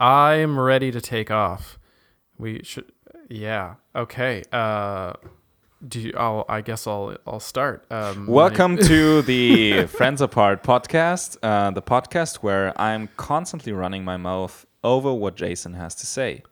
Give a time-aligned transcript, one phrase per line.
[0.00, 1.78] I'm ready to take off.
[2.38, 2.90] We should.
[3.28, 3.74] Yeah.
[3.94, 4.42] Okay.
[4.50, 5.12] Uh,
[5.86, 6.44] do you, I'll.
[6.48, 7.16] I guess I'll.
[7.26, 7.84] I'll start.
[7.90, 14.04] Um, my- Welcome to the Friends Apart podcast, uh, the podcast where I'm constantly running
[14.04, 16.42] my mouth over what Jason has to say.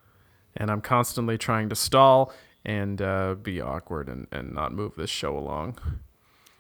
[0.57, 2.33] and I'm constantly trying to stall
[2.65, 5.79] and uh, be awkward and, and not move this show along.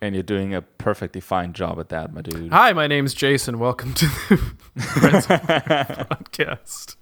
[0.00, 2.52] And you're doing a perfectly fine job at that, my dude.
[2.52, 3.58] Hi, my name's Jason.
[3.58, 4.36] Welcome to the
[4.80, 6.94] Friends podcast.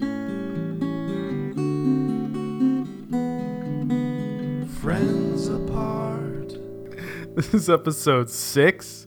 [4.81, 6.55] Friends apart.
[7.37, 9.07] This is episode six.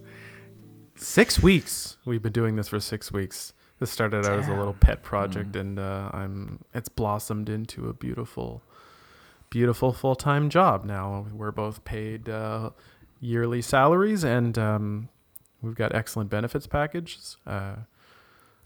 [0.95, 1.97] Six weeks.
[2.05, 3.53] We've been doing this for six weeks.
[3.79, 7.93] This started out as a little pet project, and uh, I'm it's blossomed into a
[7.93, 8.61] beautiful,
[9.49, 10.85] beautiful full time job.
[10.85, 12.69] Now we're both paid uh,
[13.19, 15.09] yearly salaries, and um,
[15.61, 17.37] we've got excellent benefits packages.
[17.45, 17.75] Uh,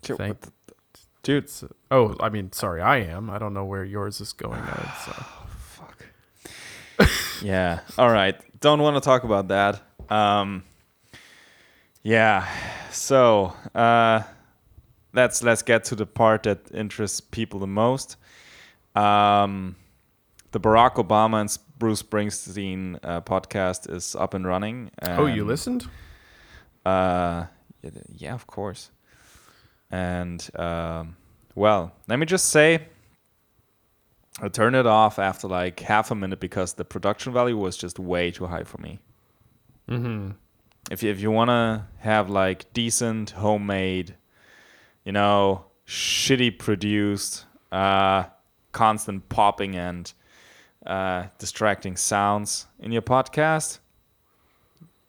[0.05, 0.51] Sure, thank- the-
[1.23, 1.49] dude,
[1.91, 3.29] oh, I mean, sorry, I am.
[3.29, 4.59] I don't know where yours is going.
[4.59, 5.11] Out, so.
[5.57, 6.05] fuck.
[7.41, 7.79] yeah.
[7.97, 8.35] All right.
[8.59, 9.81] Don't want to talk about that.
[10.09, 10.63] Um,
[12.01, 12.45] yeah.
[12.91, 14.23] So uh,
[15.13, 18.17] let's let's get to the part that interests people the most.
[18.95, 19.75] Um,
[20.51, 24.91] the Barack Obama and Bruce Springsteen uh, podcast is up and running.
[25.01, 25.87] Oh, you listened?
[26.85, 27.45] Uh,
[27.81, 28.91] yeah, yeah, of course.
[29.91, 31.15] And um,
[31.55, 32.87] well, let me just say,
[34.41, 37.99] I turned it off after like half a minute because the production value was just
[37.99, 38.99] way too high for me.
[39.89, 40.31] Mm-hmm.
[40.91, 44.15] If you, if you want to have like decent homemade,
[45.05, 48.25] you know, shitty produced, uh,
[48.71, 50.11] constant popping and
[50.85, 53.79] uh, distracting sounds in your podcast,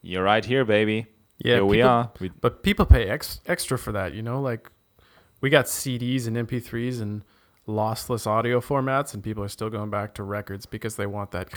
[0.03, 1.07] you're right here, baby.
[1.39, 2.11] Yeah, here we are.
[2.21, 4.41] We, But people pay ex- extra for that, you know?
[4.41, 4.71] Like,
[5.41, 7.23] we got CDs and MP3s and
[7.67, 11.49] lossless audio formats, and people are still going back to records because they want that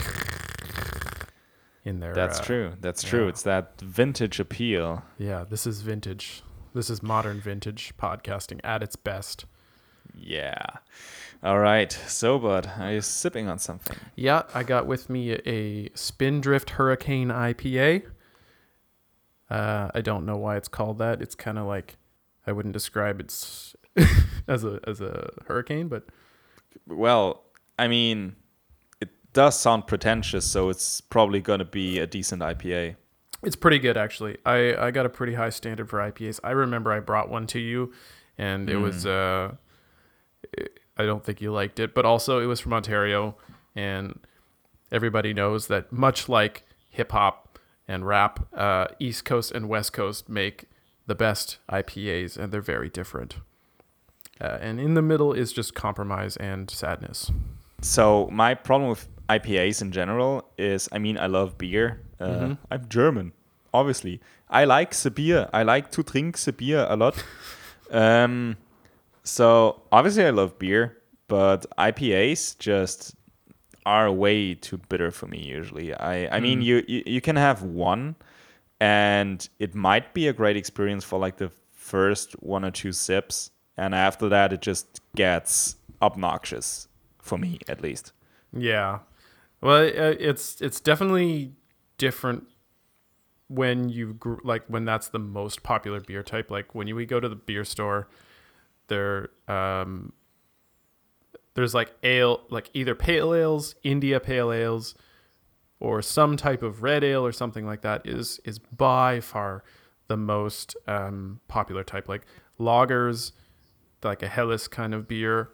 [1.84, 2.14] in there.
[2.14, 2.72] That's uh, true.
[2.80, 3.24] That's true.
[3.24, 3.28] yeah.
[3.28, 5.02] It's that vintage appeal.
[5.18, 6.42] Yeah, this is vintage.
[6.74, 9.44] This is modern vintage podcasting at its best.
[10.18, 10.64] Yeah.
[11.42, 11.92] All right.
[12.06, 13.96] So, bud, are you sipping on something?
[14.16, 18.02] Yeah, I got with me a Spindrift Hurricane IPA.
[19.50, 21.22] Uh, I don't know why it's called that.
[21.22, 21.96] It's kind of like
[22.46, 23.28] I wouldn't describe it
[24.48, 26.04] as a as a hurricane, but
[26.86, 27.44] Well,
[27.78, 28.36] I mean,
[29.00, 32.96] it does sound pretentious, so it's probably going to be a decent IPA.
[33.42, 34.36] It's pretty good actually.
[34.44, 36.40] I I got a pretty high standard for IPAs.
[36.44, 37.92] I remember I brought one to you,
[38.36, 39.58] and it was uh, it-
[40.96, 43.36] I don't think you liked it, but also it was from Ontario,
[43.74, 44.18] and
[44.90, 50.28] everybody knows that much like hip hop and rap, uh, East Coast and West Coast
[50.28, 50.64] make
[51.06, 53.36] the best IPAs, and they're very different.
[54.40, 57.30] Uh, and in the middle is just compromise and sadness.
[57.80, 62.00] So, my problem with IPAs in general is I mean, I love beer.
[62.20, 63.32] Uh, I'm German,
[63.72, 64.20] obviously.
[64.50, 65.48] I like the beer.
[65.52, 67.22] I like to drink the beer a lot.
[67.90, 68.56] um,
[69.28, 70.96] so, obviously, I love beer,
[71.28, 73.14] but IPAs just
[73.84, 75.94] are way too bitter for me usually.
[75.94, 78.16] I, I mean, you, you, you can have one,
[78.80, 83.50] and it might be a great experience for like the first one or two sips.
[83.76, 88.12] And after that, it just gets obnoxious for me, at least.
[88.52, 89.00] Yeah.
[89.60, 91.52] Well, uh, it's it's definitely
[91.96, 92.44] different
[93.48, 96.50] when you like when that's the most popular beer type.
[96.50, 98.08] Like when you we go to the beer store,
[98.88, 100.12] there um
[101.54, 104.94] there's like ale like either pale ales, India pale ales,
[105.80, 109.64] or some type of red ale or something like that is is by far
[110.06, 112.08] the most um, popular type.
[112.08, 112.26] Like
[112.60, 113.32] lagers,
[114.04, 115.50] like a Helles kind of beer,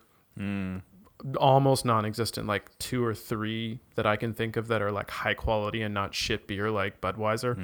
[1.39, 2.47] almost non-existent.
[2.47, 5.95] Like two or three that i can think of that are like high quality and
[5.95, 7.56] not shit beer like budweiser.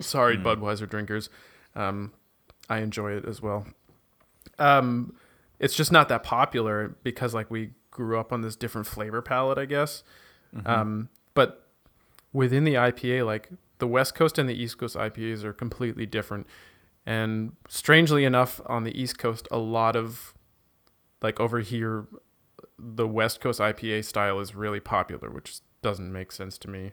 [0.00, 1.28] Sorry budweiser drinkers.
[1.74, 2.12] Um,
[2.68, 3.66] i enjoy it as well
[4.58, 5.14] um,
[5.58, 9.58] it's just not that popular because like we grew up on this different flavor palette
[9.58, 10.02] i guess
[10.66, 11.66] um, but
[12.32, 13.48] within the ipa like
[13.78, 16.46] the west coast and the east coast ipas are completely different
[17.04, 20.34] and strangely enough on the east coast a lot of
[21.22, 22.06] like over here
[22.78, 26.92] the West Coast IPA style is really popular, which doesn't make sense to me.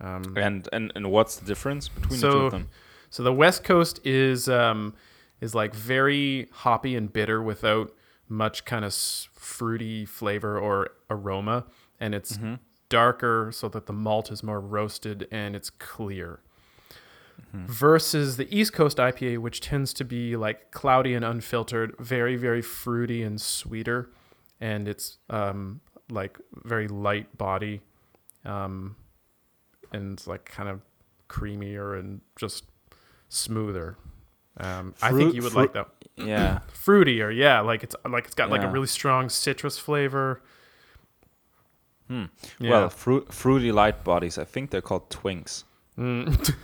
[0.00, 2.68] Um, And, and and what's the difference between the two of them?
[3.10, 4.94] so the West Coast is um,
[5.40, 7.92] is like very hoppy and bitter without
[8.28, 11.64] much kind of fruity flavor or aroma,
[11.98, 12.38] and it's
[12.88, 16.40] darker so that the malt is more roasted and it's clear.
[17.52, 22.60] versus the East Coast IPA, which tends to be like cloudy and unfiltered, very, very
[22.62, 24.10] fruity and sweeter.
[24.60, 27.80] And it's um, like very light body
[28.44, 28.96] um,
[29.92, 30.80] and it's like kind of
[31.28, 32.64] creamier and just
[33.28, 33.96] smoother.
[34.56, 36.60] Um, I think you would fruit- like that Yeah.
[36.84, 37.60] fruitier, yeah.
[37.60, 40.42] Like it's like it's got like a really strong citrus flavor.
[42.08, 42.24] Hmm.
[42.58, 42.70] Yeah.
[42.70, 44.36] Well, fruit, fruity light bodies.
[44.36, 45.64] I think they're called twinks.
[45.96, 46.54] Mm.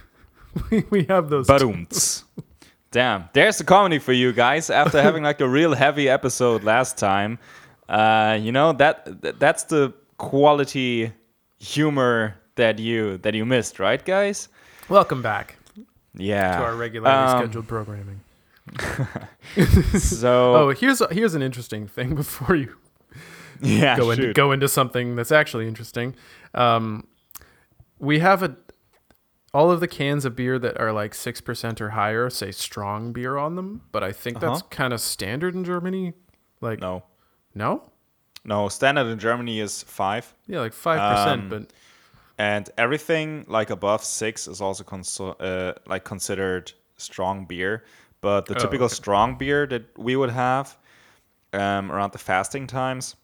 [0.70, 1.46] we, we have those.
[1.46, 2.24] Badumts.
[2.92, 4.70] Damn, there's the comedy for you guys.
[4.70, 7.38] After having like a real heavy episode last time,
[7.90, 11.12] uh, you know that th- that's the quality
[11.58, 14.48] humor that you that you missed, right, guys?
[14.88, 15.56] Welcome back
[16.16, 16.56] Yeah.
[16.58, 18.20] to our regularly Um, scheduled programming.
[19.98, 22.76] So Oh, here's a, here's an interesting thing before you
[23.62, 26.14] yeah, go into go into something that's actually interesting.
[26.52, 27.06] Um,
[27.98, 28.56] we have a
[29.54, 33.12] all of the cans of beer that are like six percent or higher say strong
[33.14, 34.68] beer on them, but I think that's Uh-huh.
[34.70, 36.12] kind of standard in Germany.
[36.60, 37.04] Like no,
[37.54, 37.84] no,
[38.44, 38.68] no.
[38.68, 41.72] Standard in Germany is five, yeah, like five percent, Um, but
[42.38, 47.84] and everything like above six is also conso- uh, like considered strong beer.
[48.20, 48.94] But the Oh, typical okay.
[48.94, 50.76] strong beer that we would have
[51.52, 53.14] um, around the fasting times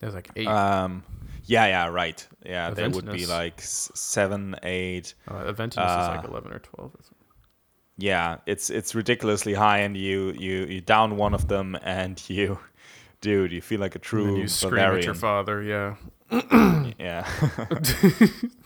[0.00, 0.46] there's like eight.
[0.48, 1.02] Um,
[1.44, 2.26] yeah, yeah, right.
[2.44, 5.14] Yeah, they would be like seven, eight.
[5.28, 6.94] uh, Aventinus is like uh, eleven or twelve.
[6.94, 7.16] Or something.
[7.98, 12.58] Yeah, it's it's ridiculously high, and you you you down one of them, and you,
[13.20, 15.62] dude, you feel like a true then you scream at your father.
[15.62, 15.96] Yeah.
[16.98, 17.26] Yeah.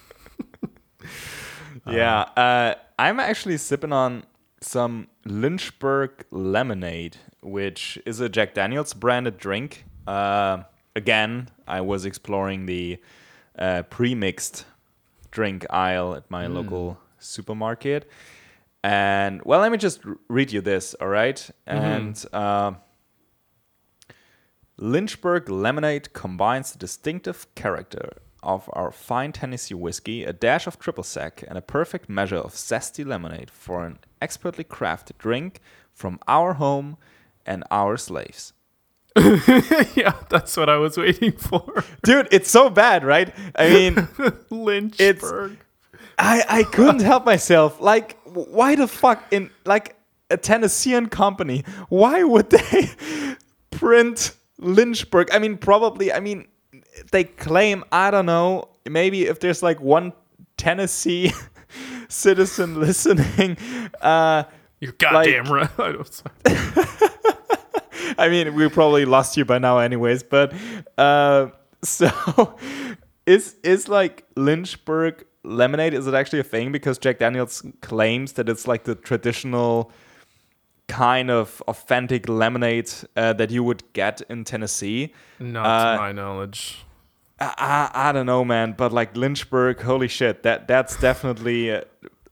[1.88, 2.20] yeah.
[2.36, 4.24] Uh, I'm actually sipping on
[4.60, 9.84] some Lynchburg lemonade, which is a Jack Daniels branded drink.
[10.06, 10.62] Uh,
[10.96, 12.98] again, I was exploring the
[13.58, 14.64] uh, pre-mixed
[15.30, 18.08] drink aisle at my local supermarket.
[18.82, 21.50] And well, let me just read you this, all right?
[21.66, 22.72] And uh,
[24.76, 31.04] Lynchburg lemonade combines the distinctive character of our fine Tennessee whiskey, a dash of triple
[31.04, 35.60] sec, and a perfect measure of zesty lemonade for an expertly crafted drink
[35.92, 36.96] from our home
[37.46, 38.52] and our slaves.
[39.94, 41.84] yeah, that's what I was waiting for.
[42.02, 43.32] Dude, it's so bad, right?
[43.54, 44.08] I mean,
[44.50, 45.58] Lynchburg.
[46.18, 47.80] I I couldn't help myself.
[47.80, 49.96] Like, why the fuck in like
[50.30, 51.64] a Tennessean company?
[51.88, 52.90] Why would they
[53.70, 55.28] print Lynchburg?
[55.32, 56.12] I mean, probably.
[56.12, 56.46] I mean,
[57.12, 57.84] they claim.
[57.92, 58.68] I don't know.
[58.88, 60.12] Maybe if there's like one
[60.56, 61.32] Tennessee
[62.08, 63.56] citizen listening.
[64.00, 64.44] Uh,
[64.80, 65.70] You're goddamn right.
[65.78, 66.04] I
[68.16, 70.22] I mean, we probably lost you by now, anyways.
[70.22, 70.52] But
[70.96, 71.48] uh,
[71.82, 72.56] so
[73.26, 75.94] is is like Lynchburg lemonade?
[75.94, 76.70] Is it actually a thing?
[76.70, 79.90] Because Jack Daniels claims that it's like the traditional
[80.88, 85.12] kind of authentic lemonade uh, that you would get in Tennessee.
[85.38, 86.84] Not Uh, to my knowledge.
[87.40, 88.74] I, I I don't know, man.
[88.76, 91.82] But like Lynchburg, holy shit, that that's definitely uh,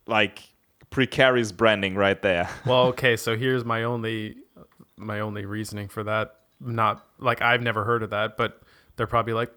[0.07, 0.39] like
[0.89, 2.47] precarious branding right there.
[2.65, 4.35] Well, okay, so here's my only
[4.95, 6.35] my only reasoning for that.
[6.59, 8.61] Not like I've never heard of that, but
[8.95, 9.51] they're probably like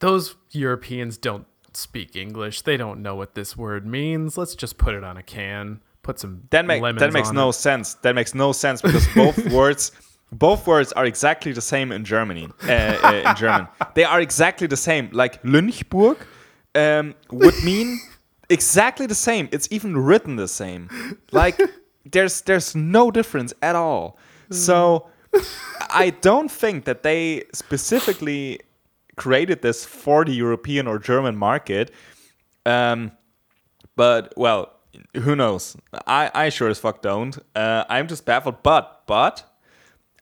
[0.00, 2.62] those Europeans don't speak English.
[2.62, 4.36] They don't know what this word means.
[4.36, 5.80] Let's just put it on a can.
[6.10, 7.52] Put some That make that makes no it.
[7.52, 7.94] sense.
[8.02, 9.92] That makes no sense because both words
[10.32, 12.48] both words are exactly the same in Germany.
[12.64, 15.08] Uh, uh, in German, they are exactly the same.
[15.12, 16.18] Like Lynchburg
[16.74, 18.00] um, would mean
[18.48, 19.48] exactly the same.
[19.52, 20.88] It's even written the same.
[21.30, 21.60] Like
[22.04, 24.18] there's there's no difference at all.
[24.50, 25.06] So
[25.90, 28.58] I don't think that they specifically
[29.14, 31.92] created this for the European or German market.
[32.66, 33.12] Um,
[33.94, 34.79] but well,
[35.14, 35.76] who knows?
[36.06, 37.38] I, I sure as fuck don't.
[37.54, 38.62] Uh, I'm just baffled.
[38.62, 39.44] But but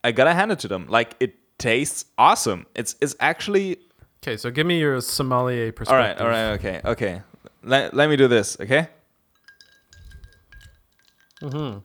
[0.04, 0.86] I gotta hand it to them.
[0.88, 2.66] Like it tastes awesome.
[2.74, 3.78] It's it's actually
[4.22, 5.98] Okay, so give me your sommelier perspective.
[5.98, 6.20] right.
[6.20, 6.52] All right.
[6.58, 6.80] Okay.
[6.84, 7.22] Okay.
[7.62, 8.58] Let, let me do this.
[8.60, 8.88] Okay.
[11.40, 11.78] Mm-hmm.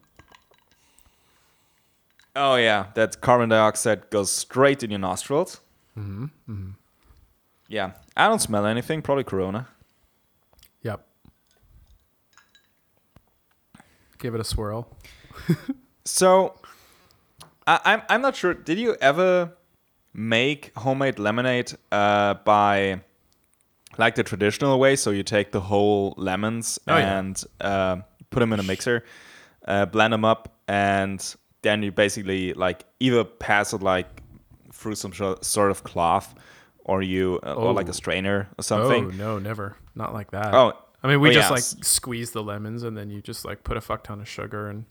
[2.35, 5.61] Oh yeah, that carbon dioxide goes straight in your nostrils.
[5.97, 6.69] Mm-hmm.
[7.67, 9.03] Yeah, I don't smell anything.
[9.03, 9.67] Probably Corona.
[10.81, 11.05] Yep.
[14.23, 14.87] Give it a swirl.
[16.05, 16.55] So,
[17.67, 18.53] I, I'm I'm not sure.
[18.53, 19.51] Did you ever
[20.13, 23.01] make homemade lemonade uh, by
[23.97, 24.95] like the traditional way?
[24.95, 27.19] So you take the whole lemons Oh, yeah.
[27.19, 27.97] and uh,
[28.31, 29.03] put them in a mixer,
[29.67, 31.19] uh, blend them up, and
[31.61, 34.07] then you basically like either pass it like
[34.71, 36.33] through some sort of cloth,
[36.85, 37.91] or you uh, or like Oh.
[37.91, 39.05] a strainer or something.
[39.05, 39.75] Oh no, never.
[39.95, 40.53] Not like that.
[40.53, 43.43] Oh, I mean, we Oh, just yeah, like squeeze the lemons and then you just
[43.45, 44.85] like put a fuck ton of sugar and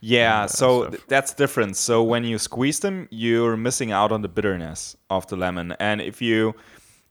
[0.00, 1.76] Yeah, uh, so th- that's different.
[1.76, 5.72] So when you squeeze them, you're missing out on the bitterness of the lemon.
[5.80, 6.54] And if you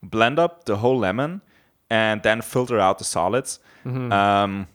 [0.04, 1.42] blend up the whole lemon
[1.90, 4.12] and then filter out the solids, Mm-hmm.
[4.12, 4.68] um,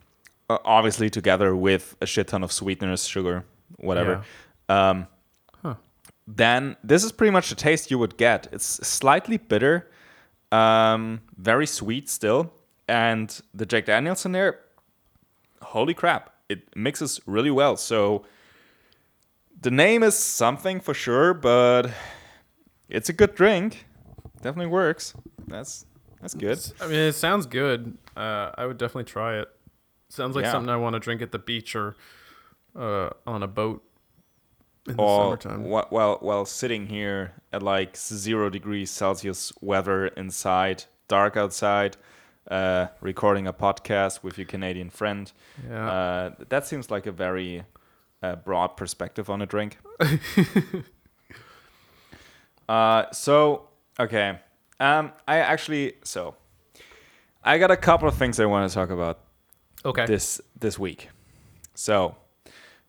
[0.48, 3.44] obviously together with a shit ton of sweeteners, sugar,
[3.78, 4.22] whatever,
[4.68, 5.06] um,
[5.62, 5.74] Huh.
[6.26, 8.46] then this is pretty much the taste you would get.
[8.52, 9.88] It's slightly bitter,
[10.52, 12.52] um, very sweet still,
[12.90, 14.58] and the Jack Daniels in there,
[15.62, 17.76] holy crap, it mixes really well.
[17.76, 18.24] So
[19.60, 21.90] the name is something for sure, but
[22.88, 23.86] it's a good drink.
[24.42, 25.14] Definitely works.
[25.46, 25.86] That's
[26.20, 26.58] that's good.
[26.80, 27.96] I mean, it sounds good.
[28.16, 29.48] Uh, I would definitely try it.
[30.08, 30.52] Sounds like Yeah.
[30.52, 31.94] something I want to drink at the beach or
[32.76, 33.82] uh, on a boat
[34.88, 35.64] in the summertime.
[35.64, 41.96] wh- while while sitting here at like zero degrees Celsius weather inside, dark outside,
[42.50, 45.32] uh, recording a podcast with your Canadian friend.
[45.68, 45.90] Yeah.
[45.90, 47.64] Uh, that seems like a very
[48.22, 49.78] uh, broad perspective on a drink.
[52.68, 54.38] uh, so okay,
[54.78, 56.34] um, I actually so
[57.44, 59.20] I got a couple of things I want to talk about
[59.84, 60.06] okay.
[60.06, 61.08] this this week.
[61.74, 62.16] So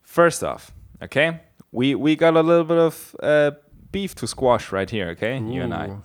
[0.02, 1.40] first off, okay,
[1.70, 3.52] we we got a little bit of uh,
[3.92, 5.10] beef to squash right here.
[5.10, 5.96] Okay, you and I.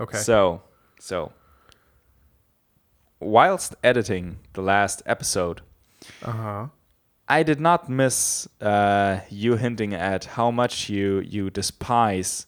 [0.00, 0.18] Okay.
[0.18, 0.62] So,
[1.00, 1.32] so
[3.28, 5.60] whilst editing the last episode,
[6.24, 6.66] Uh huh.
[7.28, 12.46] I did not miss uh, you hinting at how much you you despise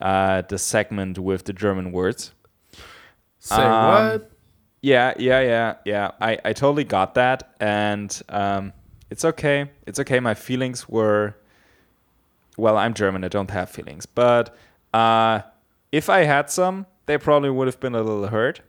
[0.00, 2.32] uh, the segment with the German words.
[3.38, 4.30] Say Um, what?
[4.80, 6.10] Yeah, yeah, yeah, yeah.
[6.20, 8.72] I, I totally got that, and um,
[9.10, 9.70] it's okay.
[9.86, 10.20] It's okay.
[10.20, 11.34] My feelings were,
[12.56, 13.24] well, I'm German.
[13.24, 14.54] I don't have feelings, but
[14.92, 15.40] uh,
[15.92, 18.60] if I had some, they probably would have been a little hurt.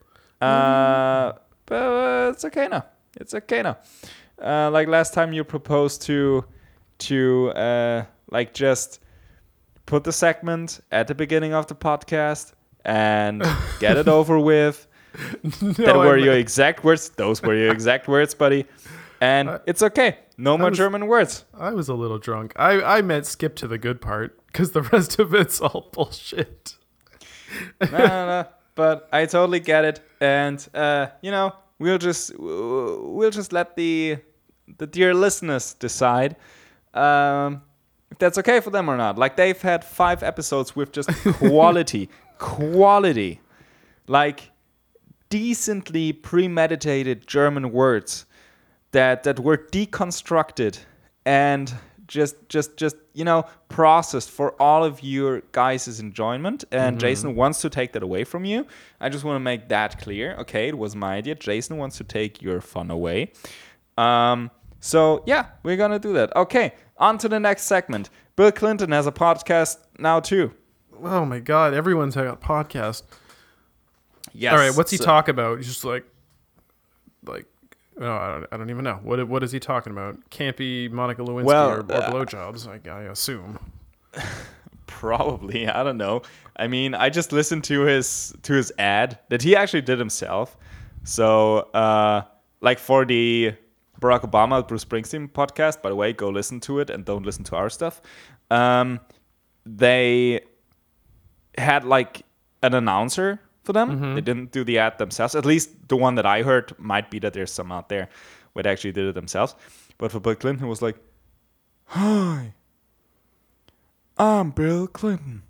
[0.41, 1.33] Uh,
[1.65, 2.85] but uh, it's okay now.
[3.19, 3.77] It's okay now.
[4.41, 6.45] Uh, like last time, you proposed to
[6.99, 8.99] to uh, like just
[9.85, 12.53] put the segment at the beginning of the podcast
[12.85, 13.43] and
[13.79, 14.87] get it over with
[15.43, 17.09] that No, were I'm- your exact words.
[17.09, 18.65] Those were your exact words, buddy.
[19.21, 20.17] And I- it's okay.
[20.37, 21.45] No more was- German words.
[21.53, 22.53] I was a little drunk.
[22.55, 26.75] I, I meant skip to the good part because the rest of it's all bullshit.
[27.81, 28.47] no, no, no.
[28.75, 29.99] But I totally get it.
[30.23, 34.19] And uh, you know, we'll just we'll just let the
[34.77, 36.37] the dear listeners decide
[36.93, 37.61] um,
[38.09, 39.17] if that's okay for them or not.
[39.17, 43.41] Like they've had five episodes with just quality, quality,
[44.07, 44.51] like
[45.27, 48.25] decently premeditated German words
[48.91, 50.79] that that were deconstructed
[51.25, 51.73] and
[52.07, 56.63] just just just you know processed for all of your guys' enjoyment.
[56.71, 58.65] And jason wants to take that away from you.
[58.99, 60.67] I just want to make that clear okay?
[60.67, 61.35] It was my idea.
[61.35, 63.31] Jason wants to take your fun away.
[63.97, 66.35] Um, so yeah we're gonna do that.
[66.35, 68.09] Okay on to the next segment.
[68.35, 70.53] Bill clinton has a podcast now too.
[71.03, 73.03] Oh my god, everyone's got a podcast.
[74.33, 75.57] yes All right, what's he so- talk about?
[75.57, 76.05] He's just like,
[77.25, 77.45] like,
[77.97, 78.99] no, I don't, I don't even know.
[79.03, 80.29] What what is he talking about?
[80.29, 82.67] Can't be Monica Lewinsky Well, or, or uh, blowjobs.
[82.67, 83.59] I, I assume.
[84.87, 86.21] Probably, I don't know.
[86.55, 90.57] I mean, I just listened to his to his ad that he actually did himself.
[91.03, 92.23] So, uh,
[92.61, 93.53] like for the
[93.99, 97.43] Barack Obama Bruce Springsteen podcast, by the way, go listen to it and don't listen
[97.45, 98.01] to our stuff.
[98.51, 98.99] Um,
[99.65, 100.41] they
[101.57, 102.23] had like
[102.61, 103.91] an announcer for them.
[103.91, 104.15] Mm-hmm.
[104.15, 105.35] They didn't do the ad themselves.
[105.35, 108.09] At least the one that I heard might be that there's some out there
[108.53, 109.55] where they actually did it themselves.
[109.97, 110.97] But for Bill Clinton, it was like,
[111.85, 112.53] "Hi,
[114.17, 115.41] I'm Bill Clinton,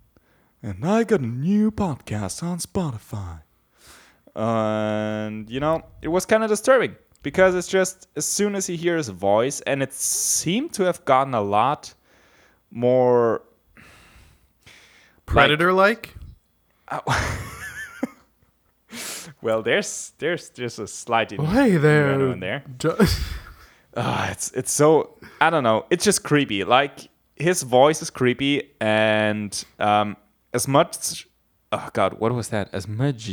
[0.62, 3.42] and I got a new podcast on Spotify.
[4.36, 8.78] And, you know, it was kind of disturbing because it's just as soon as you
[8.78, 11.94] hear his voice, and it seemed to have gotten a lot
[12.72, 13.44] more.
[15.26, 16.16] Predator like.
[19.42, 22.32] Well, there's there's there's a slight Oh, hey there.
[22.32, 22.64] in there.
[23.96, 25.86] Ah, it's it's so I don't know.
[25.92, 26.64] It's just creepy.
[26.64, 30.18] Like his voice is creepy, and um,
[30.52, 31.28] as much.
[31.72, 32.70] Oh God, what was that?
[32.74, 33.26] As much.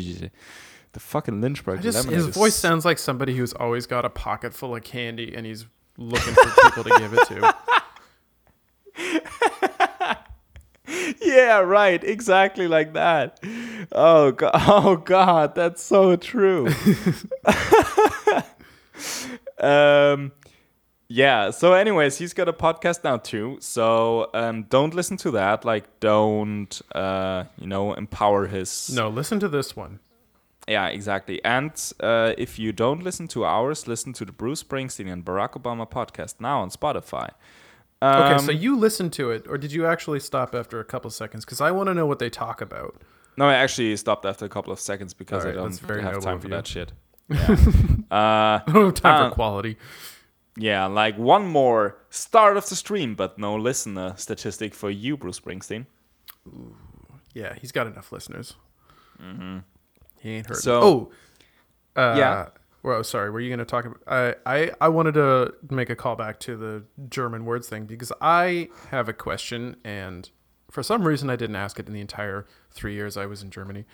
[0.92, 1.80] The fucking Lynchburg.
[1.82, 5.34] Just, his is- voice sounds like somebody who's always got a pocket full of candy
[5.34, 5.64] and he's
[5.96, 7.54] looking for people to give it to.
[11.22, 12.02] Yeah, right.
[12.02, 13.40] Exactly like that.
[13.92, 14.52] Oh God.
[14.54, 16.68] Oh God, that's so true.
[19.58, 20.32] um
[21.12, 23.58] yeah, so anyways, he's got a podcast now too.
[23.60, 25.64] So um don't listen to that.
[25.64, 30.00] Like don't uh you know empower his No, listen to this one.
[30.68, 31.42] Yeah, exactly.
[31.44, 35.60] And uh, if you don't listen to ours, listen to the Bruce Springsteen and Barack
[35.60, 37.30] Obama podcast now on Spotify.
[38.02, 41.10] Okay, so Um, you listened to it, or did you actually stop after a couple
[41.10, 41.44] seconds?
[41.44, 42.94] Because I want to know what they talk about.
[43.36, 46.40] No, I actually stopped after a couple of seconds because Alright, I don't have time
[46.40, 46.92] for that shit.
[47.28, 47.46] Yeah.
[48.10, 49.76] uh, I don't have time Uh, for quality.
[50.56, 55.38] yeah, like one more start of the stream, but no listener statistic for you, Bruce
[55.38, 55.86] Springsteen.
[57.34, 58.54] Yeah, he's got enough listeners.
[60.20, 60.56] He ain't hurt.
[60.56, 60.60] Mm-hmm.
[60.60, 61.12] So- oh,
[61.96, 62.48] uh, Yeah.
[62.82, 63.30] Well, sorry.
[63.30, 64.00] Were you going to talk about?
[64.06, 68.68] I, I I wanted to make a callback to the German words thing because I
[68.90, 70.30] have a question, and
[70.70, 73.50] for some reason I didn't ask it in the entire three years I was in
[73.50, 73.84] Germany.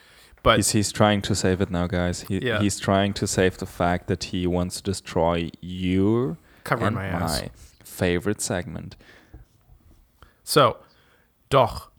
[0.42, 2.20] But He's, he's trying to save it now, guys.
[2.22, 2.60] He, Yeah.
[2.60, 7.06] He's trying to save the fact that he wants to destroy your covering and my
[7.06, 7.42] ass.
[7.42, 7.50] my
[7.82, 8.94] favorite segment.
[10.44, 10.76] So,
[11.50, 11.92] doch.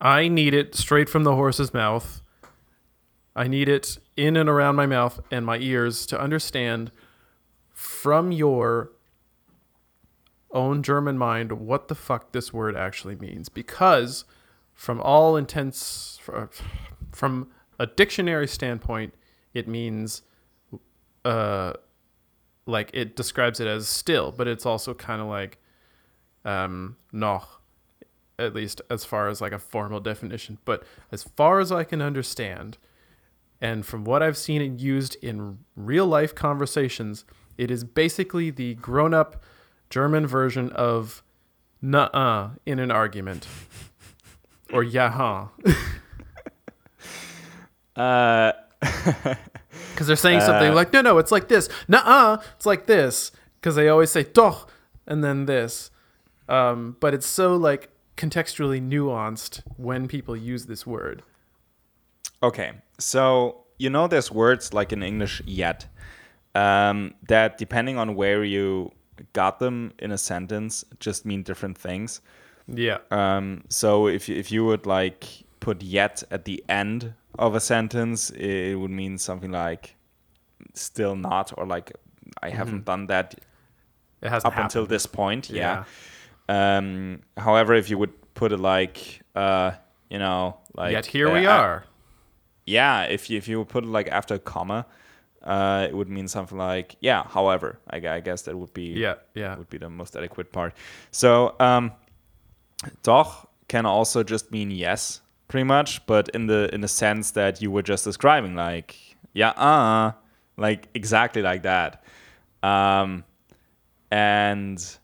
[0.00, 2.20] I need it straight from the horse's mouth.
[3.34, 6.90] I need it in and around my mouth and my ears to understand
[7.72, 8.92] from your
[10.50, 13.48] own German mind what the fuck this word actually means.
[13.48, 14.24] Because,
[14.72, 16.18] from all intents,
[17.12, 19.14] from a dictionary standpoint,
[19.52, 20.22] it means,
[21.24, 21.74] uh,
[22.64, 25.58] like it describes it as still, but it's also kind of like
[26.44, 27.60] um, noch,
[28.38, 30.58] at least as far as like a formal definition.
[30.64, 32.78] But as far as I can understand,
[33.60, 37.24] and from what I've seen it used in real life conversations,
[37.56, 39.42] it is basically the grown up
[39.90, 41.22] German version of
[41.82, 43.46] nuh uh in an argument.
[44.72, 45.50] or yaha.
[47.96, 48.52] Uh,
[49.92, 51.70] Because they're saying something like, no, no, it's like this.
[51.88, 53.32] Nuh uh it's like this.
[53.58, 54.70] Because they always say doch
[55.06, 55.90] and then this.
[56.48, 61.22] Um, but it's so like contextually nuanced when people use this word.
[62.42, 65.86] Okay, so you know there's words like in English yet
[66.56, 68.90] um, that depending on where you
[69.32, 72.20] got them in a sentence just mean different things.
[72.66, 72.98] Yeah.
[73.10, 75.26] Um, so if you, if you would like
[75.60, 79.96] put yet at the end of a sentence, it would mean something like
[80.74, 81.92] still not or like
[82.42, 83.34] I haven't done that
[84.22, 85.50] It hasn't up until this point.
[85.50, 85.84] Yeah.
[86.48, 89.72] Um, however, if you would put it like uh,
[90.08, 91.84] you know like Yet here uh, we uh, are.
[92.66, 94.84] Yeah if you if you put it like after a comma
[95.42, 99.14] uh, it would mean something like yeah however i, I guess that would be Yeah,
[99.34, 99.56] yeah.
[99.56, 100.74] would be the most adequate part
[101.12, 101.92] so um
[103.02, 107.62] doch can also just mean yes pretty much but in the in the sense that
[107.62, 108.96] you were just describing like
[109.32, 110.12] yeah uh
[110.56, 112.02] like exactly like that
[112.62, 113.22] um
[114.10, 114.98] and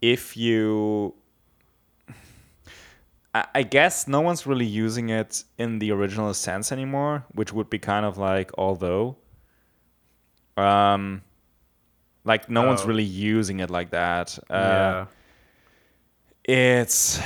[0.00, 1.14] if you
[3.34, 7.70] I I guess no one's really using it in the original sense anymore, which would
[7.70, 9.16] be kind of like although.
[10.56, 11.22] Um,
[12.24, 12.86] like no one's Oh.
[12.86, 14.38] really using it like that.
[14.50, 15.06] Uh, yeah.
[16.44, 17.20] It's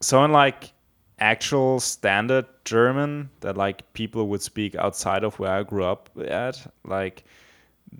[0.00, 0.72] so in like
[1.18, 6.66] actual standard German that like people would speak outside of where I grew up at,
[6.84, 7.24] like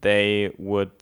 [0.01, 0.93] they would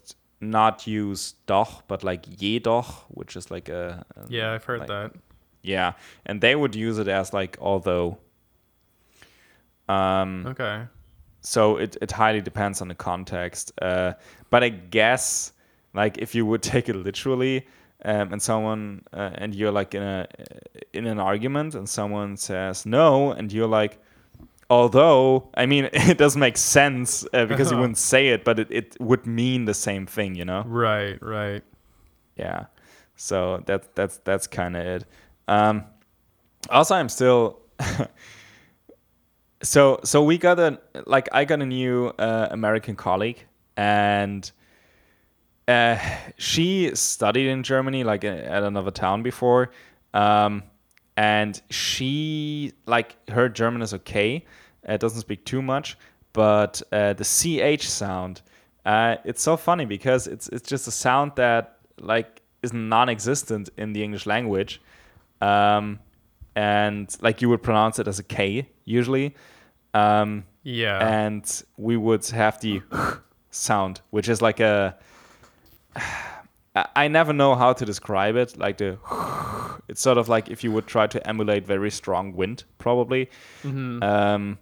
[0.41, 4.87] not use doch, but like jedoch, which is like a, a Yeah, I've heard like-
[4.89, 5.11] that.
[5.63, 5.93] Yeah,
[6.25, 8.17] and they would use it as like although.
[9.87, 10.85] Um, Okay.
[11.41, 13.71] so it, it highly depends on the context.
[13.81, 14.13] Uh,
[14.49, 15.53] but I guess
[15.93, 17.67] like if you would take it literally,
[18.05, 20.27] um, and someone uh, and you're like in a
[20.93, 23.99] in an argument, and someone says no, and you're like,
[24.69, 27.81] although I mean it doesn't make sense uh, because you Uh-huh.
[27.81, 30.65] wouldn't say it, but it, it would mean the same thing, you know?
[30.65, 31.63] Right, right.
[32.35, 32.65] yeah
[33.15, 35.05] so that that's that's kind of it
[35.49, 35.83] um
[36.69, 37.59] also i'm still
[39.63, 44.51] so so we got a like i got a new uh, american colleague and
[45.67, 45.97] uh,
[46.37, 49.69] she studied in germany like at another town before.
[50.13, 50.63] Um
[51.15, 54.45] and she like her german is okay.
[54.87, 55.97] Uh, doesn't speak too much
[56.33, 58.41] but uh, the ch sound
[58.85, 63.93] uh, it's so funny because it's it's just a sound that like is non-existent in
[63.93, 64.81] the english language
[65.41, 65.99] um,
[66.55, 69.35] and like you would pronounce it as a k usually
[69.93, 70.97] um, Yeah.
[71.07, 72.81] and we would have the
[73.51, 74.97] sound, which is like a.
[76.95, 78.57] I never know how to describe it.
[78.57, 78.97] Like the,
[79.89, 83.29] it's sort of like if you would try to emulate very strong wind, probably.
[83.63, 84.57] Um,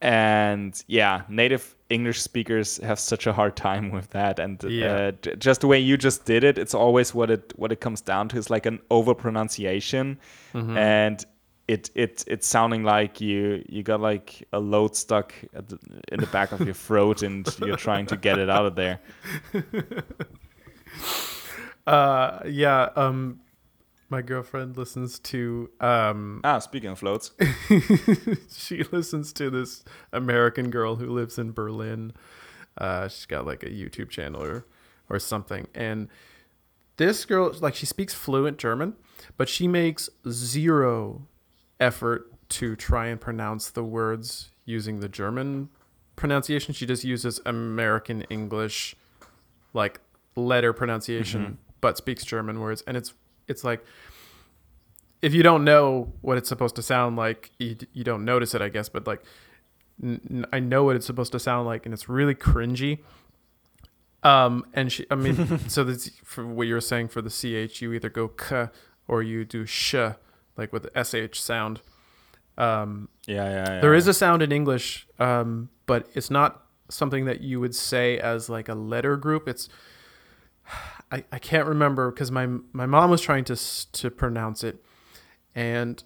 [0.00, 4.38] and yeah, native English speakers have such a hard time with that.
[4.38, 5.10] And Yeah.
[5.26, 8.00] uh, just the way you just did it, it's always what it what it comes
[8.00, 10.18] down to is like an over pronunciation,
[10.54, 11.24] and
[11.68, 15.78] it it it's sounding like you you got like a load stuck at the,
[16.12, 18.98] in the back of your throat and you're trying to get it out of there.
[21.86, 22.90] Uh, yeah.
[22.94, 23.40] Um,
[24.12, 27.32] my girlfriend listens to um, Ah, speaking of floats,
[28.56, 32.12] she listens to this American girl who lives in Berlin.
[32.76, 34.66] Uh, she's got like a YouTube channel or
[35.08, 36.08] or something, and
[36.98, 38.94] this girl like she speaks fluent German,
[39.36, 41.26] but she makes zero
[41.80, 45.70] effort to try and pronounce the words using the German
[46.16, 46.74] pronunciation.
[46.74, 48.94] She just uses American English,
[49.72, 50.00] like
[50.36, 53.14] letter pronunciation, but speaks German words, and it's
[53.52, 53.84] it's like
[55.22, 58.60] if you don't know what it's supposed to sound like, you, you don't notice it,
[58.60, 58.88] I guess.
[58.88, 59.22] But like,
[60.02, 62.98] n- I know what it's supposed to sound like, and it's really cringy.
[64.24, 67.80] Um, and she, I mean, so that's for what you were saying for the ch,
[67.80, 68.68] you either go k
[69.06, 69.94] or you do sh,
[70.56, 71.80] like with the sh sound.
[72.58, 73.80] Um, yeah, yeah, yeah.
[73.80, 78.18] there is a sound in English, um, but it's not something that you would say
[78.18, 79.48] as like a letter group.
[79.48, 79.68] It's
[81.12, 83.56] I, I can't remember because my my mom was trying to
[83.92, 84.82] to pronounce it,
[85.54, 86.02] and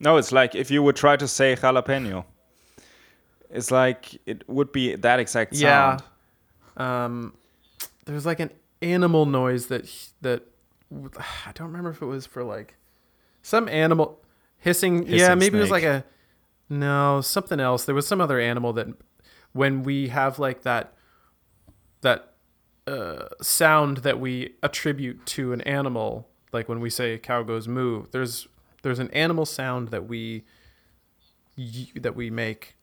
[0.00, 0.16] no.
[0.16, 2.24] It's like if you would try to say jalapeno,
[3.48, 6.02] it's like it would be that exact sound.
[6.76, 7.04] Yeah.
[7.04, 7.34] um,
[8.04, 8.50] there's like an
[8.82, 9.88] animal noise that
[10.22, 10.42] that
[10.92, 12.76] I don't remember if it was for like
[13.42, 14.20] some animal
[14.58, 15.06] hissing.
[15.06, 16.04] yeah, Hissing maybe it was like a
[16.68, 17.84] no something else.
[17.84, 18.88] There was some other animal that
[19.52, 20.94] when we have like that
[22.00, 22.29] that
[22.90, 28.06] uh, sound that we attribute to an animal, like when we say cow goes moo.
[28.10, 28.48] There's
[28.82, 30.44] there's an animal sound that we
[31.94, 32.76] that we make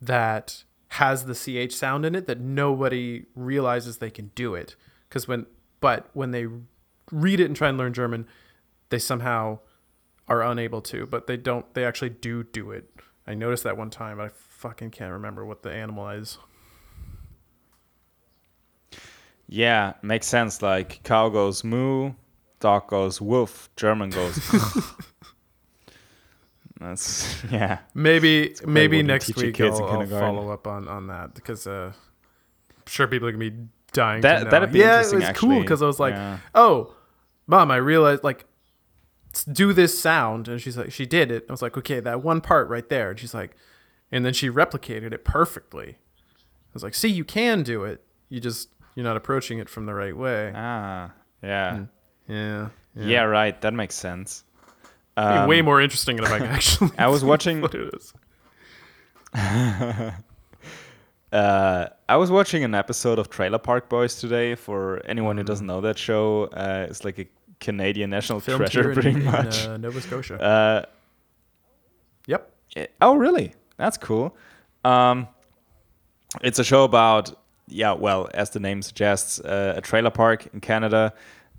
[0.00, 4.74] that has the ch sound in it that nobody realizes they can do it
[5.08, 5.46] because when
[5.78, 6.46] but when they
[7.12, 8.26] read it and try and learn german
[8.88, 9.56] they somehow
[10.26, 12.90] are unable to but they don't they actually do do it
[13.26, 16.38] i noticed that one time i fucking can't remember what the animal is
[19.52, 20.62] Yeah, makes sense.
[20.62, 22.12] Like cow goes moo,
[22.60, 24.38] dog goes woof, German goes.
[26.80, 27.78] That's yeah.
[27.94, 33.06] maybe maybe next week I'll, I'll follow up on on that because uh I'm sure
[33.06, 33.56] people are gonna be
[33.92, 35.18] dying That to that'd be yeah it interesting.
[35.28, 36.38] was cool because i was like Yeah.
[36.54, 36.94] oh
[37.48, 38.46] mom i realized like
[39.52, 42.40] do this sound and she's like she did it i was like okay that one
[42.40, 43.56] part right there and she's like
[44.12, 48.40] and then she replicated it perfectly i was like see you can do it you
[48.40, 48.68] just
[49.00, 51.10] you're not approaching it from the right way ah,
[51.42, 51.84] yeah.
[52.28, 53.58] yeah yeah, right.
[53.62, 54.44] That makes sense.
[55.16, 57.62] Um, way more interesting if i actually I was watching.
[57.62, 58.12] what it is
[61.32, 64.56] Uh, I was watching an episode of Trailer Park Boys today.
[64.56, 67.26] For anyone who doesn't know that show, uh, it's like a
[67.60, 69.64] Canadian national treasure, in, pretty in, much.
[69.66, 70.84] uh, nova scotia Uh,
[72.26, 73.54] yep Eh, Oh, really?
[73.76, 74.36] That's cool.
[74.84, 75.28] Um,
[76.42, 77.30] it's a show about,
[77.70, 81.12] yeah, well, as the name suggests, uh, a trailer park in Canada.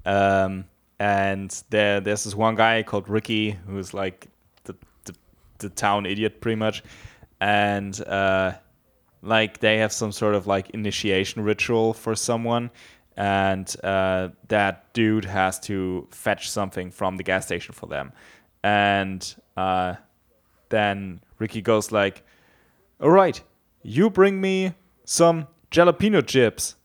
[0.05, 0.65] Um,
[0.99, 4.27] and there, there's this one guy called Ricky who's like
[4.65, 5.15] the, the,
[5.59, 6.83] the town idiot, pretty much.
[7.39, 8.53] And uh,
[9.21, 12.69] like they have some sort of like initiation ritual for someone.
[13.17, 18.13] And uh, that dude has to fetch something from the gas station for them.
[18.63, 19.95] And uh,
[20.69, 22.23] then Ricky goes like,
[23.01, 23.41] "All right,
[23.81, 26.75] you bring me some jalapeno chips."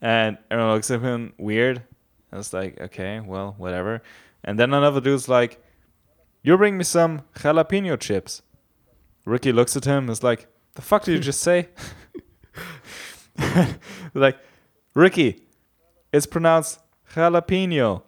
[0.00, 1.82] And everyone looks at him weird.
[2.32, 4.02] I was like, "Okay, well, whatever."
[4.42, 5.62] And then another dude's like,
[6.42, 8.42] "You bring me some jalapeno chips."
[9.24, 11.68] Ricky looks at him and is like, "The fuck did you just say?"
[14.14, 14.38] like,
[14.94, 15.46] Ricky,
[16.12, 16.80] it's pronounced
[17.14, 18.02] jalapeno.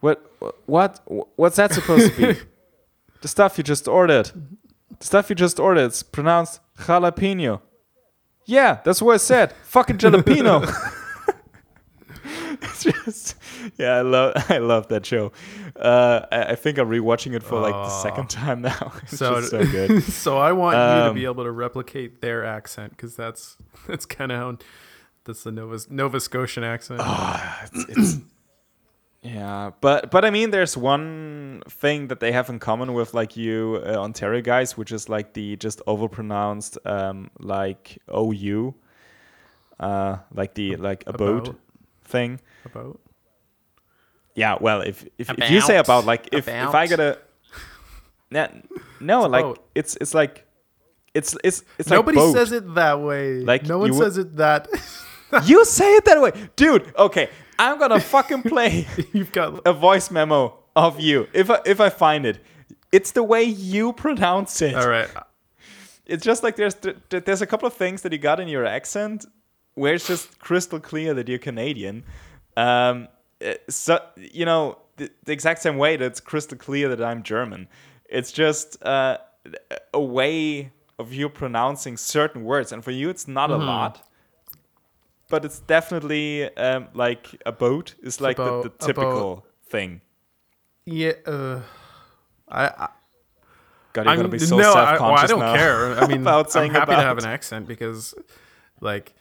[0.00, 0.32] What?
[0.66, 1.00] What?
[1.36, 2.40] What's that supposed to be?
[3.20, 4.30] The stuff you just ordered.
[4.98, 5.84] The stuff you just ordered.
[5.84, 7.60] It's pronounced jalapeno.
[8.46, 9.52] Yeah, that's what I said.
[9.64, 10.64] Fucking jalapeno.
[12.62, 13.36] it's just,
[13.78, 15.32] yeah, I love, I love that show.
[15.76, 18.92] Uh, I, I think I'm rewatching it for like the second time now.
[19.02, 20.02] It's so, just so good.
[20.02, 24.04] so I want you to Um, be able to replicate their accent because that's that's
[24.06, 24.58] kind of how
[25.24, 27.00] that's the Nova Nova Scotian accent.
[27.02, 28.16] Ah, it's, it's
[29.22, 33.36] yeah, but but I mean, there's one thing that they have in common with like
[33.36, 38.74] you uh, Ontario guys, which is like the just overpronounced um, like OU,
[39.78, 41.56] uh, like the like about, About.
[42.04, 42.40] thing.
[42.64, 42.98] About
[44.34, 45.86] Yeah, well, if if, if you say About.
[46.00, 46.88] about like if if I About.
[46.88, 47.18] gotta,
[48.30, 48.48] no,
[49.00, 49.58] no, It's like about.
[49.74, 50.46] it's it's like
[51.12, 52.32] it's it's it's like nobody boat.
[52.32, 53.40] says it that way.
[53.40, 54.68] Like, no one you says it that.
[55.44, 56.92] You say it that way, dude.
[56.98, 57.28] Okay,
[57.60, 61.28] I'm gonna fucking play You've got a voice memo of you.
[61.34, 62.42] If I if I find it,
[62.90, 64.74] it's the way you pronounce it.
[64.74, 65.08] All right.
[66.06, 68.48] It's just like there's th- th- there's a couple of things that you got in
[68.48, 69.26] your accent
[69.74, 72.04] where it's just crystal clear that you're Canadian.
[72.56, 73.08] Um,
[73.42, 77.22] eh, so you know the, the exact same way that it's crystal clear that I'm
[77.22, 77.68] German.
[78.08, 79.18] It's just uh,
[79.92, 84.08] a way of you pronouncing certain words, and for you it's not a lot.
[85.30, 90.02] But it's definitely um, like a boat is like the, boat, the a typical thing.
[90.84, 91.12] Yeah.
[91.24, 91.60] Uh,
[92.48, 92.88] I, I
[93.92, 95.98] God, you're I'm, gonna be so no, self-conscious well, I don't now care.
[95.98, 98.14] I mean, about I'm saying happy to have an accent because,
[98.80, 99.14] like,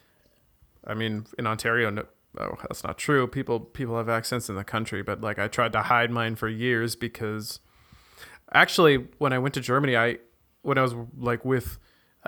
[0.86, 2.06] I mean, in Ontario, no,
[2.38, 3.26] oh, that's not true.
[3.28, 6.48] People people have accents in the country, but like, I tried to hide mine for
[6.48, 7.60] years because,
[8.54, 10.18] actually, when I went to Germany, I
[10.62, 11.80] when I was like with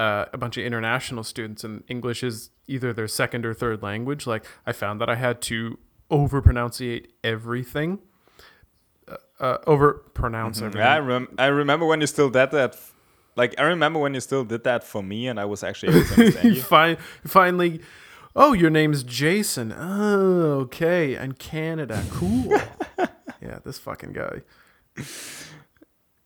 [0.01, 2.35] uh, a bunch of international students, and English is
[2.67, 4.23] either their second or third language.
[4.33, 5.57] Like, I found that I had to
[6.09, 7.99] over pronunciate everything.
[9.07, 9.87] Uh, uh, over
[10.21, 10.81] pronounce everything.
[10.81, 12.73] Yeah, I, rem- I remember when you still did that.
[12.73, 12.93] f-
[13.41, 16.07] Like I remember when you still did that for me, and I was actually able
[16.07, 17.79] to understand you fin- finally
[18.33, 22.47] oh your name's jason oh okay and canada cool
[23.47, 24.35] yeah this fucking guy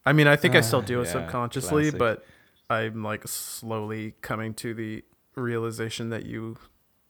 [0.06, 2.00] i mean i think i still do it Yeah, subconsciously classic.
[2.00, 2.26] but
[2.70, 5.04] i'm like slowly coming to the
[5.36, 6.58] realization that you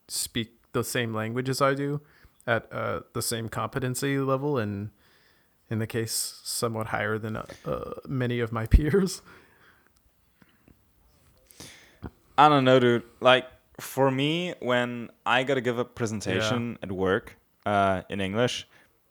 [0.07, 2.01] speak the same language as i do
[2.47, 4.91] at uh, the same competency level and
[5.69, 9.21] in the case somewhat higher than uh, uh, many of my peers
[12.37, 13.03] I don't know, dude.
[13.21, 13.47] Like
[13.79, 18.67] for me, when I gotta give a presentation at work uh, in English,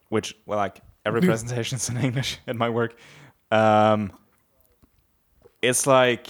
[0.08, 2.96] which well, like every presentation's in English at my work,
[3.50, 4.12] um,
[5.68, 6.28] it's like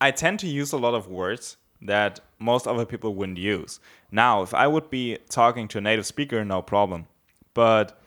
[0.00, 3.80] I tend to use a lot of words that most other people wouldn't use.
[4.10, 7.06] Now, if I would be talking to a native speaker, no problem.
[7.54, 8.00] But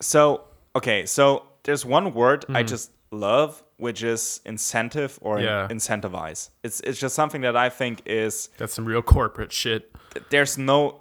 [0.00, 0.44] so
[0.74, 2.66] okay, so there's one word I hmm.
[2.66, 5.68] just love, which is incentive or Yeah.
[5.70, 6.50] incentivize.
[6.62, 9.90] It's it's just something that I think is that's some real corporate shit
[10.30, 11.00] there's no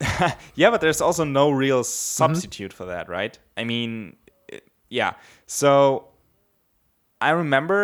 [0.54, 1.84] yeah but there's also no real mm-hmm.
[1.84, 4.16] substitute for that right i mean
[4.48, 5.14] it- yeah
[5.46, 6.08] so
[7.28, 7.80] i remember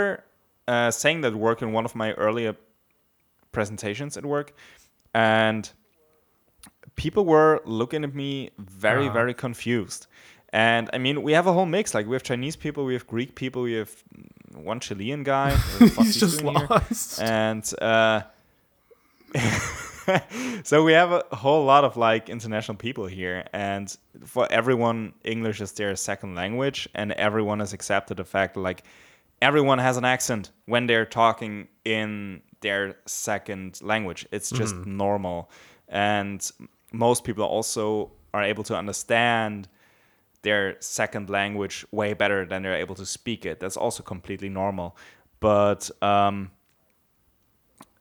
[0.72, 2.52] uh, saying that work in one of my earlier
[3.52, 4.48] presentations at work
[5.14, 5.62] and
[6.96, 9.20] people were looking at me very Uh-huh.
[9.20, 10.06] very confused.
[10.52, 11.84] And i mean we have a whole mix.
[11.94, 13.92] Like we have chinese people we have greek people we have
[14.72, 15.50] one chilean guy.
[15.52, 16.66] What the fuck he's just doing here?
[16.70, 17.20] lost.
[17.22, 18.18] And uh,
[20.64, 23.44] so we have a whole lot of like international people here.
[23.52, 23.86] And
[24.24, 28.82] for everyone english is their second language and everyone has accepted the fact that like
[29.40, 34.26] everyone has an accent when they're talking in their second language.
[34.32, 35.50] It's just normal.
[35.88, 36.48] And
[36.92, 39.68] most people also are able to understand
[40.42, 43.60] their second language way better than they're able to speak it.
[43.60, 44.96] That's also completely normal.
[45.40, 46.50] But um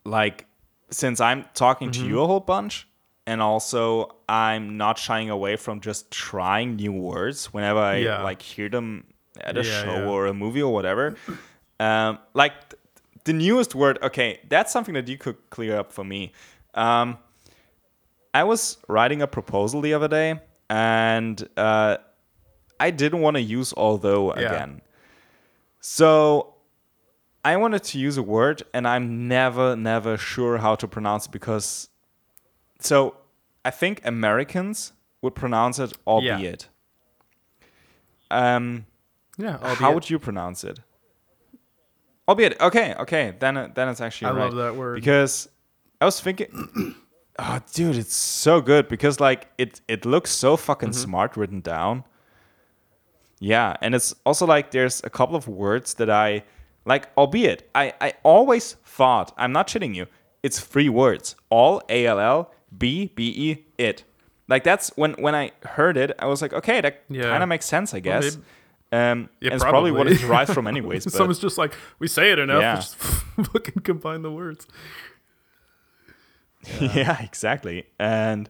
[0.06, 0.46] like
[0.90, 2.88] since I'm talking to you a whole bunch
[3.26, 8.24] and also I'm not shying away from just trying new words whenever I Yeah.
[8.24, 9.06] like hear them
[9.42, 10.06] at a Yeah, show yeah.
[10.10, 11.16] or a movie or whatever.
[11.80, 12.82] Um, like th-
[13.26, 16.32] the newest word, okay, that's something that you could clear up for me.
[16.74, 17.18] Um,
[18.34, 21.98] I was writing a proposal the other day and uh,
[22.80, 24.42] I didn't want to use although Yeah.
[24.48, 24.82] again.
[25.80, 26.56] So
[27.46, 31.32] I wanted to use a word and I'm never, never sure how to pronounce it
[31.32, 31.90] because.
[32.80, 33.16] So
[33.66, 36.68] I think Americans would pronounce it albeit.
[38.30, 38.86] Um,
[39.38, 40.80] yeah how would you pronounce it?
[42.28, 42.60] Albeit.
[42.60, 43.34] Okay, okay.
[43.40, 44.44] Then, it- then it's actually I right.
[44.46, 44.96] love that word.
[44.96, 45.48] because
[46.02, 46.50] I was thinking,
[47.40, 51.00] oh, dude, it's so good because like it it looks so fucking Mm-hmm.
[51.10, 52.04] smart written down.
[53.40, 56.44] Yeah, and it's also like there's a couple of words that I
[56.86, 60.08] like, albeit I I always thought I'm not shitting you.
[60.44, 64.04] It's three words: all A L L B B E it.
[64.50, 67.24] Like that's when when I heard it, I was like, okay, that Yeah.
[67.30, 68.36] kind of makes sense, I guess.
[68.36, 68.46] maybe-
[68.92, 70.28] um, Yeah, and it's probably what it probably.
[70.28, 71.04] derives from, anyways.
[71.06, 72.62] But Someone's just like, we say it enough.
[72.62, 72.76] Yeah.
[72.76, 72.96] Just
[73.52, 74.68] fucking combine the words.
[76.82, 77.22] yeah.
[77.24, 77.86] exactly.
[78.00, 78.50] And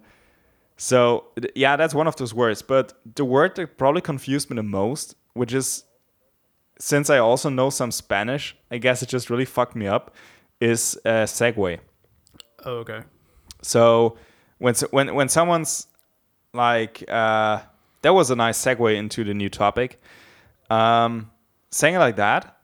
[0.78, 2.62] so, yeah, that's one of those words.
[2.62, 5.84] But the word that probably confused me the most, which is
[6.80, 10.14] since I also know some Spanish, I guess it just really fucked me up,
[10.60, 11.80] is uh, segue.
[12.66, 13.02] Oh, okay.
[13.62, 14.18] So
[14.60, 15.88] when when when someone's
[16.54, 17.62] like, uh,
[18.04, 20.02] that was a nice segue into the new topic.
[20.70, 21.32] Um,
[21.72, 22.58] saying it like that,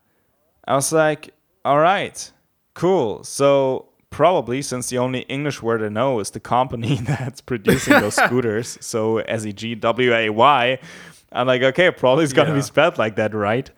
[0.68, 1.34] I was like,
[1.66, 2.32] all right,
[2.74, 3.24] cool.
[3.24, 8.16] So probably since the only English word I know is the company that's producing those
[8.26, 10.80] scooters, so S E G W A Y.
[11.32, 12.56] I'm like, okay, probably it's gonna Yeah.
[12.56, 13.70] be spelled like that, right?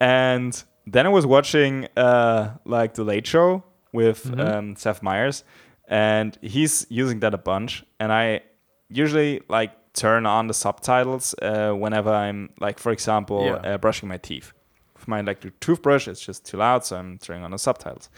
[0.00, 4.40] And then I was watching uh, like the Late Show with Mm-hmm.
[4.40, 5.42] um, Seth Meyers,
[5.88, 7.84] and he's using that a bunch.
[7.98, 8.42] And I
[8.88, 13.74] usually like turn on the subtitles uh, whenever I'm like, for example, Yeah.
[13.74, 14.52] uh, brushing my teeth.
[14.96, 18.08] With my electric toothbrush, it's just too loud, so I'm turning on the subtitles.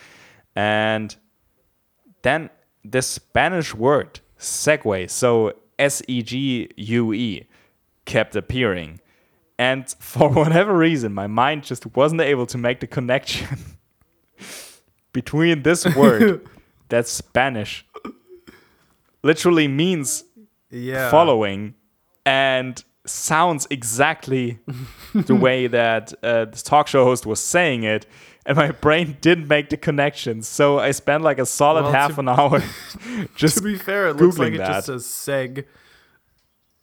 [0.55, 1.14] And
[2.23, 2.51] then
[2.85, 7.47] this Spanish word segue, so S E G U E,
[8.05, 9.01] kept appearing.
[9.59, 13.59] And for whatever reason, my mind just wasn't able to make the connection
[15.12, 16.47] between this word
[16.88, 17.85] that's Spanish
[19.23, 20.25] literally means
[20.72, 21.11] Yeah.
[21.11, 21.74] following
[22.26, 24.58] and sounds exactly
[25.14, 28.06] the way that uh, this talk show host was saying it
[28.46, 32.14] and my brain didn't make the connection so i spent like a solid Well, half
[32.14, 32.62] to- an hour
[33.37, 35.64] just To be fair, it looks like Googling it just says seg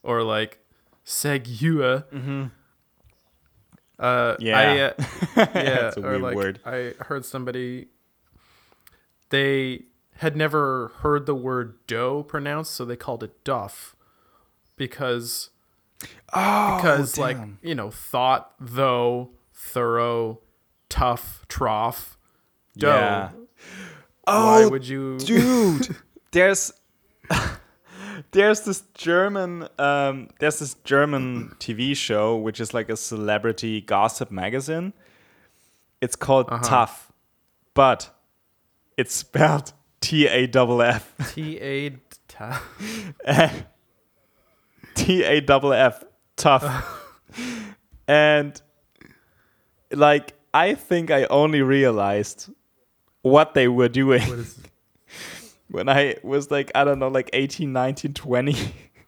[0.03, 0.59] or like
[1.05, 2.03] segua.
[2.11, 2.43] Mm-hmm.
[3.97, 4.57] Uh, Yeah.
[4.59, 4.93] I, uh,
[5.35, 6.59] yeah, That's a or weird like word.
[6.65, 7.87] I heard somebody
[9.29, 9.83] they
[10.19, 13.95] had never heard the word dough pronounced, so they called it duff
[14.75, 15.49] because
[16.33, 20.39] oh, because like you know thought though thorough
[20.87, 22.17] tough trough
[22.77, 22.87] dough.
[22.89, 23.29] Yeah.
[24.25, 25.17] Why Oh, would you?
[25.25, 25.95] dude
[26.31, 26.71] there's
[28.31, 34.29] there's this german um there's this german tv show which is like a celebrity gossip
[34.31, 34.93] magazine
[36.01, 36.63] it's called Uh-huh.
[36.63, 37.11] tough
[37.73, 38.11] but
[38.97, 41.89] it's spelled t-a-f-f T A.
[42.27, 42.63] ta-
[44.95, 46.03] t-a-f-f
[46.35, 47.15] tough
[48.07, 48.61] and
[49.91, 52.49] like i think i only realized
[53.21, 54.21] what they were doing
[55.69, 58.55] when I was like I don't know like 18 19 20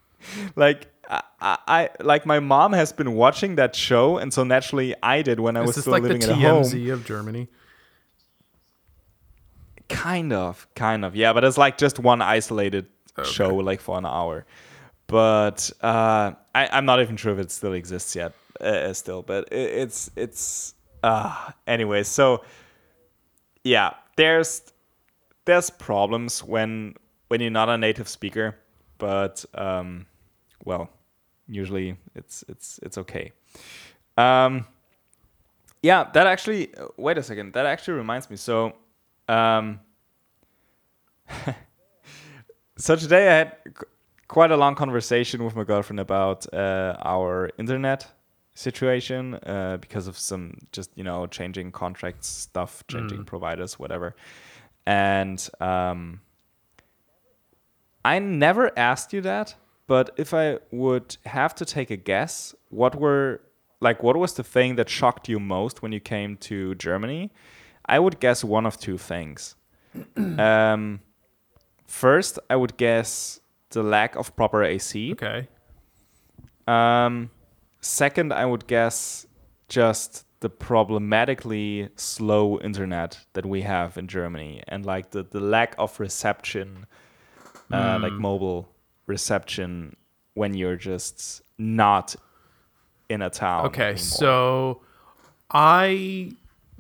[0.56, 1.22] like I,
[1.68, 5.58] I like my mom has been watching that show and so naturally I did when
[5.58, 7.50] I Is was still like the living at home of Germany?
[9.92, 11.16] Kind of kind of.
[11.16, 12.88] Yeah but it's like just one isolated
[13.24, 14.46] show like for an hour.
[15.08, 19.48] But uh I, I'm not even sure if it still exists yet uh, still but
[19.52, 20.74] it, it's it's
[21.04, 22.44] uh anyway so
[23.64, 24.62] yeah there's
[25.46, 26.94] there's problems when
[27.28, 28.56] when you're not a native speaker
[28.98, 30.06] but um
[30.66, 30.90] well
[31.48, 33.32] usually it's it's it's okay.
[34.18, 34.66] Um
[35.82, 38.74] yeah that actually uh, wait a second that actually reminds me so
[39.28, 39.80] um
[42.78, 43.86] so today i had qu-
[44.28, 48.08] quite a long conversation with my girlfriend about uh, our internet
[48.54, 54.16] situation uh, because of some just you know changing contracts stuff changing providers whatever.
[54.86, 56.22] And um,
[58.04, 59.56] i never asked you that
[59.88, 63.42] but if i would have to take a guess what were
[63.80, 67.32] like what was the thing that shocked you most when you came to germany
[67.96, 69.56] i would guess one of two things
[70.48, 71.00] um,
[71.86, 73.40] first i would guess
[73.72, 75.48] the lack of proper ac Okay.
[76.68, 77.30] um,
[77.82, 79.26] second, I would guess
[79.68, 85.76] just the problematically slow internet that we have in Germany and like the, the lack
[85.78, 86.86] of reception,
[87.72, 88.68] uh, like mobile
[89.08, 89.96] reception
[90.34, 92.16] when you're just not
[93.10, 93.66] in a town.
[93.68, 93.84] Okay.
[93.84, 93.98] anymore.
[93.98, 94.82] So
[95.52, 96.32] I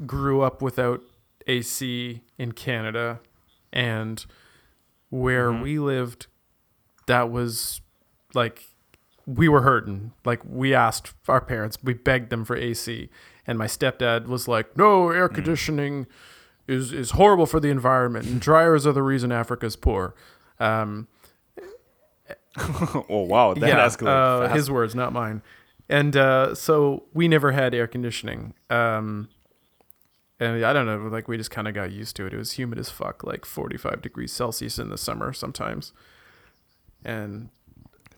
[0.05, 1.01] grew up without
[1.47, 3.19] AC in Canada,
[3.73, 4.25] and
[5.09, 5.61] where Mm-hmm.
[5.63, 6.27] we lived,
[7.07, 7.81] that was
[8.33, 8.65] like
[9.25, 10.13] we were hurting.
[10.25, 13.09] Like we asked our parents, we begged them for AC,
[13.45, 15.35] and my stepdad was like, "No, air Mm.
[15.35, 16.07] conditioning
[16.67, 20.15] is is horrible for the environment, and dryers are the reason Africa's poor."
[20.59, 21.07] Um,
[23.09, 25.41] oh wow, that yeah, escalated uh, his words, not mine.
[25.89, 28.53] And uh, so we never had air conditioning.
[28.69, 29.29] Um,
[30.41, 32.33] and I don't know, like we just kind of got used to it.
[32.33, 35.93] It was humid as fuck, like 45 degrees Celsius in the summer sometimes.
[37.05, 37.49] And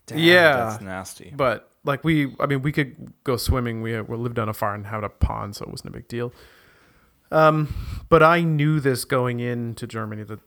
[0.05, 0.55] Damn, yeah.
[0.55, 1.33] that's nasty.
[1.35, 3.81] but like we, I mean, we could go swimming.
[3.81, 6.07] We, we lived on a farm and had a pond, so it wasn't a big
[6.07, 6.31] deal.
[7.29, 10.39] Um, but I knew this going into Germany that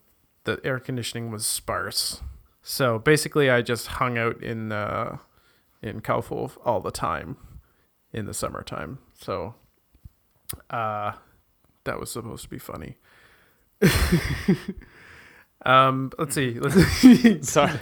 [0.45, 2.23] the air conditioning was sparse.
[2.63, 5.19] So basically, I just hung out in uh,
[5.83, 7.37] in Kaufhof all the time
[8.15, 8.99] in the summertime.
[9.21, 9.57] So
[10.71, 11.13] uh,
[11.87, 12.99] that was supposed to be funny.
[15.65, 16.59] um, let's see.
[16.61, 17.73] Let's Sorry.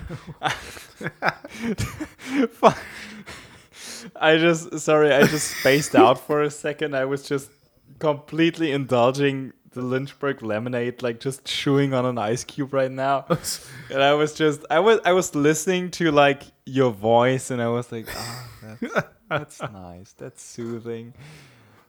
[4.16, 6.94] I just sorry, I just spaced out for a second.
[6.94, 7.50] I was just
[7.98, 13.26] completely indulging the Lynchburg lemonade, like just chewing on an ice cube right now.
[13.90, 17.68] and I was just, I was, I was listening to like your voice, and I
[17.68, 18.48] was like, oh,
[18.80, 21.14] that's, that's nice, that's soothing.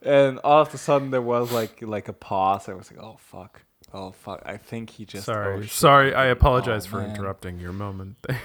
[0.05, 2.69] And all of a sudden, there was like like a pause.
[2.69, 4.41] I was like, oh fuck, oh fuck.
[4.45, 5.25] I think he just.
[5.25, 6.13] Sorry, oh, sorry.
[6.13, 7.15] I apologize Oh, for man.
[7.15, 8.17] interrupting your moment.
[8.21, 8.39] There.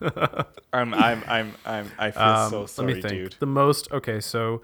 [0.72, 1.90] I'm, I'm, I'm, I'm.
[1.98, 3.14] I feel Um, so sorry, let me think.
[3.14, 3.36] dude.
[3.38, 4.60] The most okay, so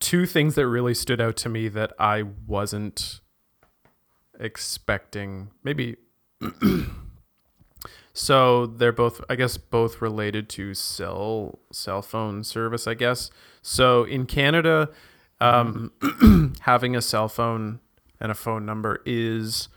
[0.00, 3.20] two things that really stood out to me that I wasn't
[4.40, 5.50] expecting.
[5.62, 5.96] Maybe
[8.12, 13.30] so they're both I guess both related to cell cell phone service, I guess.
[13.62, 14.90] So in Canada,
[15.42, 17.80] um, having a cell phone
[18.20, 19.68] and a phone number is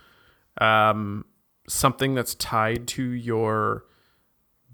[0.62, 1.26] um,
[1.68, 3.86] something that's tied to your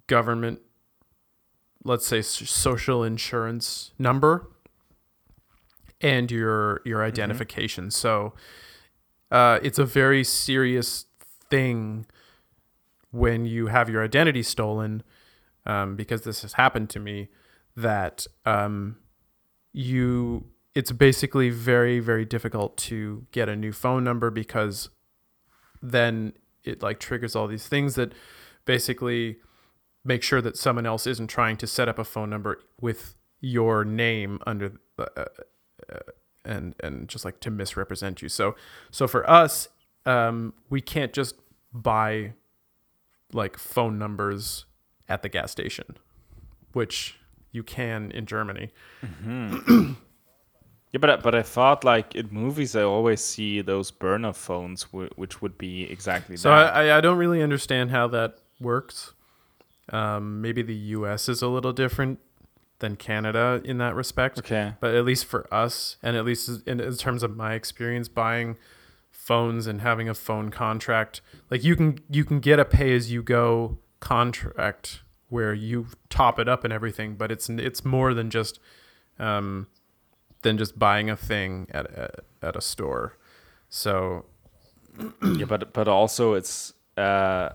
[0.08, 0.60] government
[1.84, 4.48] let's say social insurance number
[6.00, 7.92] and your your identification.
[7.92, 8.34] So
[9.30, 11.06] uh, it's a very serious
[11.50, 12.06] thing
[13.12, 15.04] when you have your identity stolen,
[15.66, 17.30] um, because this has happened to me.
[17.76, 18.98] That um,
[19.72, 24.90] you it's basically very very difficult to get a new phone number because
[25.82, 28.14] then it like triggers all these things that
[28.66, 29.38] basically
[30.04, 33.84] make sure that someone else isn't trying to set up a phone number with your
[33.84, 36.00] name under uh, uh,
[36.46, 38.30] and and just like to misrepresent you.
[38.30, 38.56] So
[38.90, 39.68] so for us,
[40.06, 41.36] um, we can't just
[41.74, 42.34] buy
[43.34, 44.66] like phone numbers
[45.08, 45.98] at the gas station,
[46.74, 47.18] which
[47.52, 48.72] you can in Germany.
[50.92, 54.84] Yeah, but I- but I thought like in movies I always see those burner phones,
[54.92, 56.76] wh- which would be exactly So that.
[56.76, 59.14] I I don't really understand how that works.
[59.90, 61.28] Um, maybe the U.S.
[61.28, 62.20] is a little different
[62.80, 64.40] than Canada in that respect.
[64.40, 64.74] okay.
[64.80, 68.58] but at least for us and at least in, in terms of my experience buying
[69.12, 71.22] phones and having a phone contract
[71.52, 76.40] like you can you can get a pay as you go contract where you top
[76.40, 78.60] it up and everything but it's it's more than just
[79.20, 79.68] um
[80.42, 83.18] than just buying a thing at at, at a store
[83.70, 84.26] so
[85.24, 87.50] yeah, but but also it's uh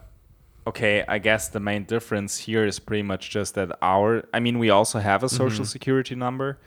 [0.67, 4.59] okay, I guess the main difference here is pretty much just that our I mean
[4.59, 6.59] we also have a social security number,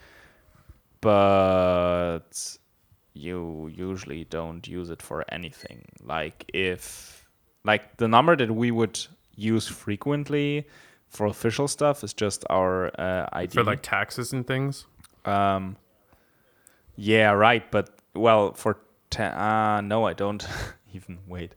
[1.01, 2.57] but
[3.13, 5.83] you usually don't use it for anything.
[6.03, 7.25] Like if
[7.65, 8.99] like the number that we would
[9.35, 10.67] use frequently
[11.07, 13.53] for official stuff is just our uh, ID.
[13.53, 14.85] for like taxes and things
[15.25, 15.75] Um,
[16.99, 17.69] yeah, right.
[17.71, 18.77] But well, for
[19.09, 20.45] ta- uh, no, I don't
[20.93, 21.55] even wait.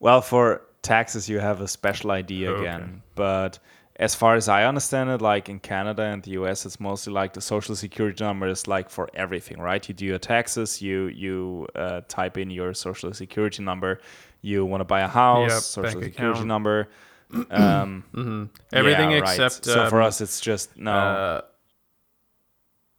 [0.00, 2.60] Well, for taxes, you have a special ID Okay.
[2.60, 3.02] again.
[3.14, 3.58] But
[3.96, 7.32] as far as I understand it, like in Canada and the US, it's mostly like
[7.32, 9.86] the social security number is like for everything, right?
[9.88, 14.00] You do your taxes, you you uh, type in your social security number.
[14.42, 16.46] You want to buy a house, Yep, social security account.
[16.46, 16.88] number.
[17.50, 19.40] Um, hmm everything yeah, right.
[19.40, 20.92] except so for um, us, it's just no.
[20.92, 21.40] uh,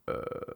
[0.08, 0.54] uh,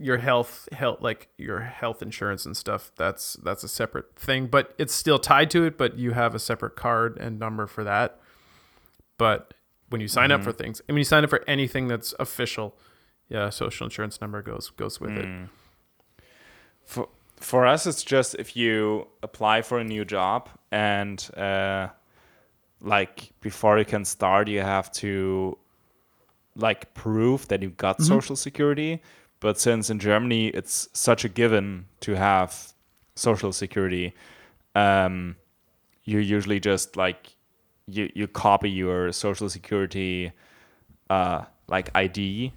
[0.00, 4.74] your health health like your health insurance and stuff that's that's a separate thing but
[4.78, 8.20] it's still tied to it but you have a separate card and number for that.
[9.16, 9.54] But
[9.88, 12.76] when you sign up for things i mean you sign up for anything that's official
[13.28, 15.24] yeah social insurance number goes goes with it.
[15.24, 15.48] Mm.
[16.84, 21.88] for for us it's just if you apply for a new job and uh,
[22.80, 25.56] like before you can start you have to
[26.54, 29.00] like prove that you got social security
[29.40, 32.72] but since in germany it's such a given to have
[33.14, 34.14] social security
[34.74, 35.36] um,
[36.04, 37.34] you usually just like
[37.86, 40.32] you, you copy your social security
[41.10, 42.52] uh, like id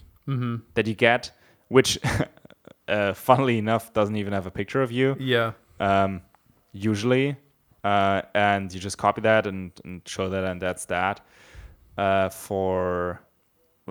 [0.76, 1.32] that you get
[1.70, 1.98] which
[2.88, 6.22] uh, funnily enough doesn't even have a picture of you yeah um,
[6.74, 7.36] usually,
[7.84, 11.22] uh, and you just copy that and, and show that, and that's that.
[11.98, 13.22] Uh, for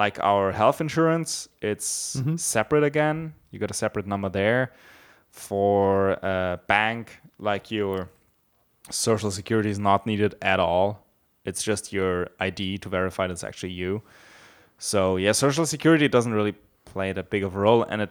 [0.00, 3.34] like our health insurance, it's separate again.
[3.50, 4.72] You got a separate number there.
[5.30, 8.08] For uh, bank, like your
[8.90, 10.86] social security is not needed at all.
[11.44, 14.02] It's just your ID to verify that it's actually you.
[14.78, 18.10] So yeah, social security doesn't really play that big of a role, and it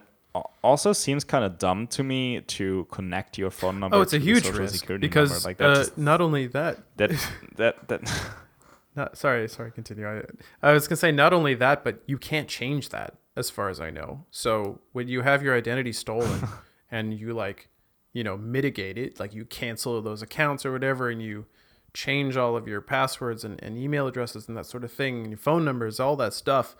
[0.62, 3.96] also seems kind of dumb to me to connect your phone number.
[3.96, 5.48] oh it's to a huge social risk security because number.
[5.48, 5.70] like that.
[5.70, 7.10] uh, just- not only that that
[7.56, 8.02] that that.
[8.96, 10.06] Not, sorry, sorry, continue.
[10.08, 10.22] I,
[10.62, 13.80] I was gonna say not only that, but you can't change that as far as
[13.80, 14.24] I know.
[14.30, 16.40] So when you have your identity stolen
[16.90, 17.68] and you like,
[18.12, 21.46] you know, mitigate it, like you cancel those accounts or whatever, and you
[21.94, 25.28] change all of your passwords and, and email addresses and that sort of thing, and
[25.30, 26.74] your phone numbers, all that stuff,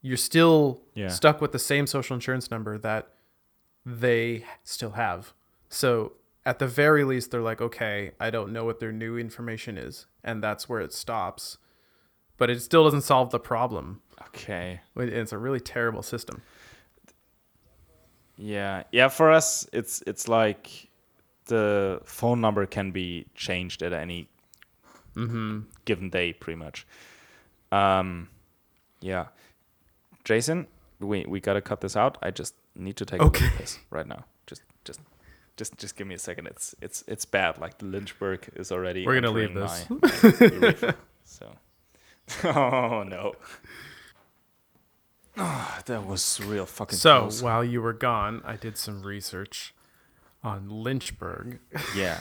[0.00, 1.08] you're still Yeah.
[1.08, 3.08] stuck with the same social insurance number that
[3.84, 5.32] they still have.
[5.68, 6.12] So
[6.46, 10.06] at the very least, they're like, okay, I don't know what their new information is,
[10.24, 11.58] and that's where it stops.
[12.38, 14.00] But it still doesn't solve the problem.
[14.28, 14.80] Okay.
[14.96, 16.42] It's a really terrible system.
[18.36, 19.08] Yeah, yeah.
[19.08, 20.88] For us, it's it's like
[21.46, 24.28] the phone number can be changed at any
[25.86, 26.86] given day, pretty much.
[27.72, 28.28] Um,
[29.00, 29.28] yeah.
[30.24, 30.66] Jason,
[31.00, 32.18] we we gotta cut this out.
[32.22, 33.44] I just need to take a Okay.
[33.44, 34.24] look at this right now.
[34.46, 35.00] Just just
[35.56, 36.46] just just give me a second.
[36.48, 37.58] It's it's it's bad.
[37.58, 39.06] Like the Lynchburg is already.
[39.06, 39.86] We're gonna leave this.
[39.88, 39.98] my-
[40.80, 40.94] my
[41.24, 41.52] so.
[42.44, 43.34] Oh no.
[45.36, 47.42] Oh, that was real fucking So close.
[47.42, 49.74] while you were gone, I did some research
[50.42, 51.58] on Lynchburg,
[51.96, 52.20] Yeah.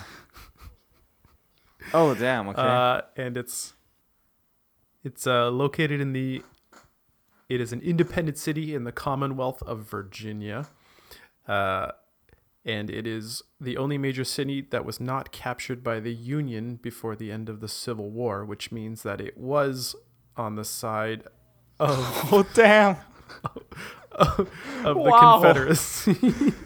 [1.94, 2.50] Oh damn.
[2.50, 2.62] Okay.
[2.62, 3.74] uh, and it's
[5.04, 6.42] it's uh, located in the.
[7.48, 10.66] It is an independent city in the Commonwealth of Virginia,
[11.48, 11.92] uh,
[12.66, 17.16] and it is the only major city that was not captured by the Union before
[17.16, 19.96] the end of the Civil War, which means that it was
[20.36, 21.24] on the side
[21.80, 21.98] of
[22.32, 22.98] oh damn.
[24.12, 24.38] of
[24.84, 25.42] the Wow.
[25.42, 26.54] Confederacy.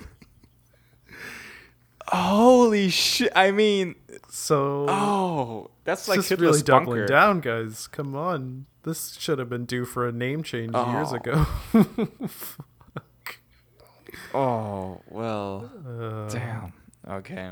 [2.07, 3.31] Holy shit!
[3.35, 3.93] I mean,
[4.29, 7.05] so oh, that's like just Hitler's really doubling bunker.
[7.13, 7.85] down, guys.
[7.87, 10.91] Come on, this should have been due for a name change oh.
[10.91, 11.15] years Oh.
[11.15, 11.45] ago.
[14.33, 15.69] Oh well.
[15.87, 16.73] Uh, Damn.
[17.07, 17.51] Okay.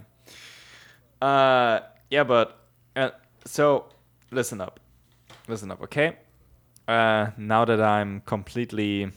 [1.22, 1.80] Uh,
[2.12, 2.60] yeah, but
[2.96, 3.10] uh,
[3.46, 3.86] so
[4.32, 4.80] listen up,
[5.48, 6.18] listen up, okay?
[6.88, 9.12] Uh, now that I'm completely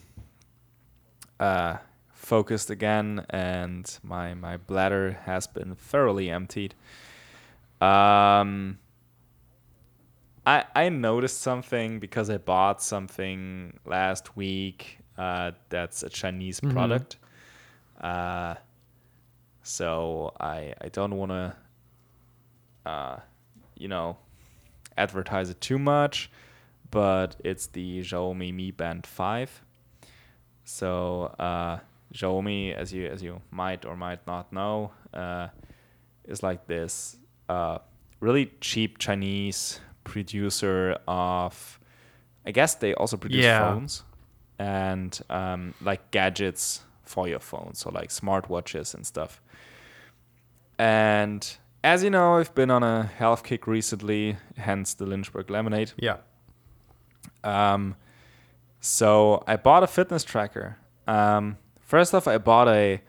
[1.38, 1.76] uh
[2.12, 6.74] focused again and my my bladder has been thoroughly emptied,
[7.80, 8.78] um.
[10.46, 16.72] I, I noticed something because I bought something last week uh, that's a Chinese Mhm.
[16.72, 17.18] product.
[18.00, 18.54] Uh,
[19.62, 21.56] so I I don't want to,
[22.86, 23.20] uh,
[23.76, 24.16] you know,
[24.96, 26.30] advertise it too much,
[26.90, 29.62] but it's the Xiaomi Mi Band Five.
[30.64, 31.78] So uh,
[32.14, 35.48] Xiaomi, as you as you might or might not know, uh,
[36.24, 37.16] is like this
[37.48, 37.78] uh,
[38.20, 41.78] really cheap Chinese producer of,
[42.46, 43.74] I guess they also produce Yeah.
[43.74, 44.04] phones
[44.58, 49.42] and um, like gadgets for your phone, so like smartwatches and stuff.
[50.78, 51.46] And
[51.82, 55.92] as you know, I've been on a health kick recently, hence the Lynchburg lemonade.
[55.98, 56.18] yeah.
[57.42, 57.96] Um,
[58.80, 60.76] so I bought a fitness tracker.
[61.06, 63.00] Um, first off, I bought a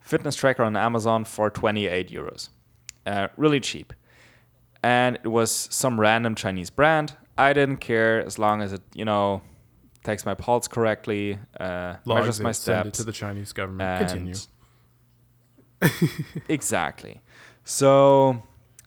[0.00, 2.48] fitness tracker on Amazon for 28 euros.
[3.06, 3.92] Uh, really cheap.
[4.82, 7.16] And it was some random Chinese brand.
[7.38, 9.42] I didn't care as long as it, you know,
[10.04, 12.98] takes my pulse correctly, uh, measures it, my send it steps.
[12.98, 13.98] to the Chinese government.
[14.08, 14.34] Continue.
[16.48, 17.20] exactly.
[17.64, 18.42] So,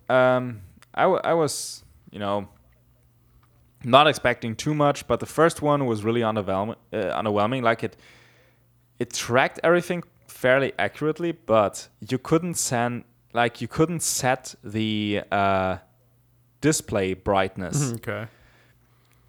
[0.09, 0.61] um,
[0.93, 2.47] I, w- I was, you know,
[3.83, 6.75] not expecting too much, but the first one was really underwhelming.
[6.91, 7.61] Uh, underwhelming.
[7.63, 7.95] Like it,
[8.99, 13.03] it tracked everything fairly accurately, but you couldn't send,
[13.33, 15.77] like you couldn't set the uh,
[16.61, 18.25] display brightness Okay.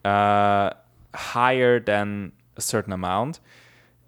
[0.04, 0.70] uh,
[1.16, 3.40] higher than a certain amount.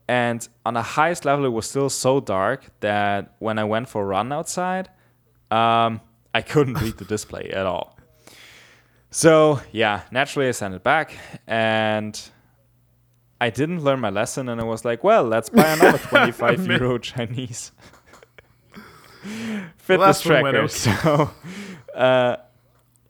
[0.08, 4.02] And on the highest level, it was still so dark that when I went for
[4.02, 4.88] a run outside,
[5.50, 6.00] um,
[6.34, 7.98] I couldn't read the display at all.
[9.10, 12.20] So, yeah, naturally, I sent it back and
[13.40, 14.48] I didn't learn my lesson.
[14.48, 17.72] And I was like, well, let's buy another 25 euro Chinese
[19.76, 20.68] fitness went tracker.
[20.68, 21.30] So,
[21.94, 22.36] uh,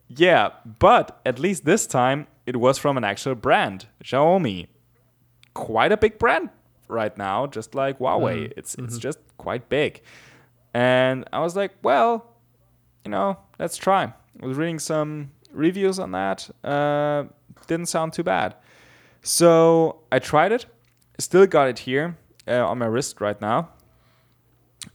[0.09, 4.69] yeah, but at least this time it was from an actual brand, Xiaomi.
[5.53, 6.49] Quite a big brand
[6.89, 8.51] right now, just like Huawei.
[8.57, 10.01] It's it's just quite big.
[10.73, 12.13] And I was like, well,
[13.05, 14.05] you know, let's try.
[14.43, 16.49] I was reading some reviews on that.
[16.65, 17.25] Uh,
[17.67, 18.55] didn't sound too bad.
[19.23, 20.65] So I tried it.
[21.19, 23.69] Still got it here uh, on my wrist right now.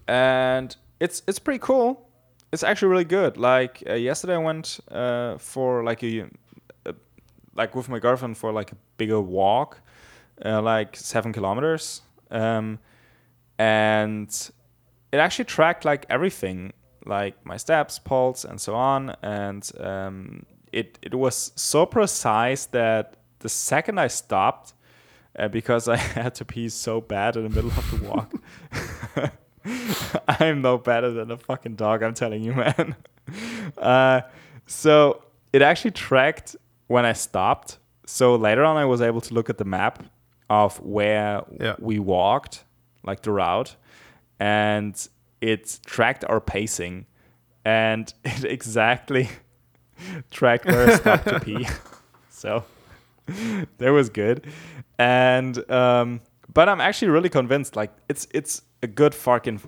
[0.08, 2.10] And it's it's pretty cool.
[2.52, 3.38] It's actually really good.
[3.38, 6.30] Like uh, yesterday, I went uh, for like a
[7.56, 9.82] like with my girlfriend for like a bigger walk,
[10.44, 12.02] uh, like seven kilometers,
[12.32, 12.80] um,
[13.58, 14.52] and
[15.12, 16.74] it actually tracked like everything,
[17.06, 19.16] like my steps, pulse, and so on.
[19.22, 24.74] And um, it it was so precise that the second I stopped,
[25.38, 28.34] uh, because I had to pee so bad in the middle of the walk.
[30.28, 32.04] I'm no better than a fucking dog.
[32.04, 32.96] I'm telling you, man.
[33.78, 34.22] Uh,
[34.66, 36.56] so it actually tracked
[36.94, 37.70] when I stopped.
[38.06, 40.04] So later on, I was able to look at the map
[40.50, 41.76] of where Yeah.
[41.80, 42.56] we walked,
[43.04, 43.76] like the route,
[44.40, 44.94] and
[45.42, 47.06] it tracked our pacing,
[47.66, 49.26] and it exactly
[50.32, 51.68] tracked where I stopped to pee.
[52.44, 52.64] So
[53.78, 54.38] that was good,
[55.00, 56.20] and um,
[56.54, 57.76] but I'm actually really convinced.
[57.78, 59.62] Like it's it's a good fucking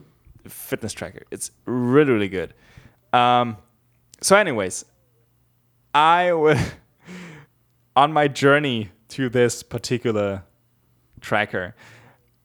[0.48, 1.24] fitness tracker.
[1.32, 2.54] It's really really good.
[3.14, 3.56] Um,
[4.22, 4.84] so, anyways,
[5.94, 6.60] I was
[7.96, 10.44] on my journey to this particular
[11.22, 11.76] tracker.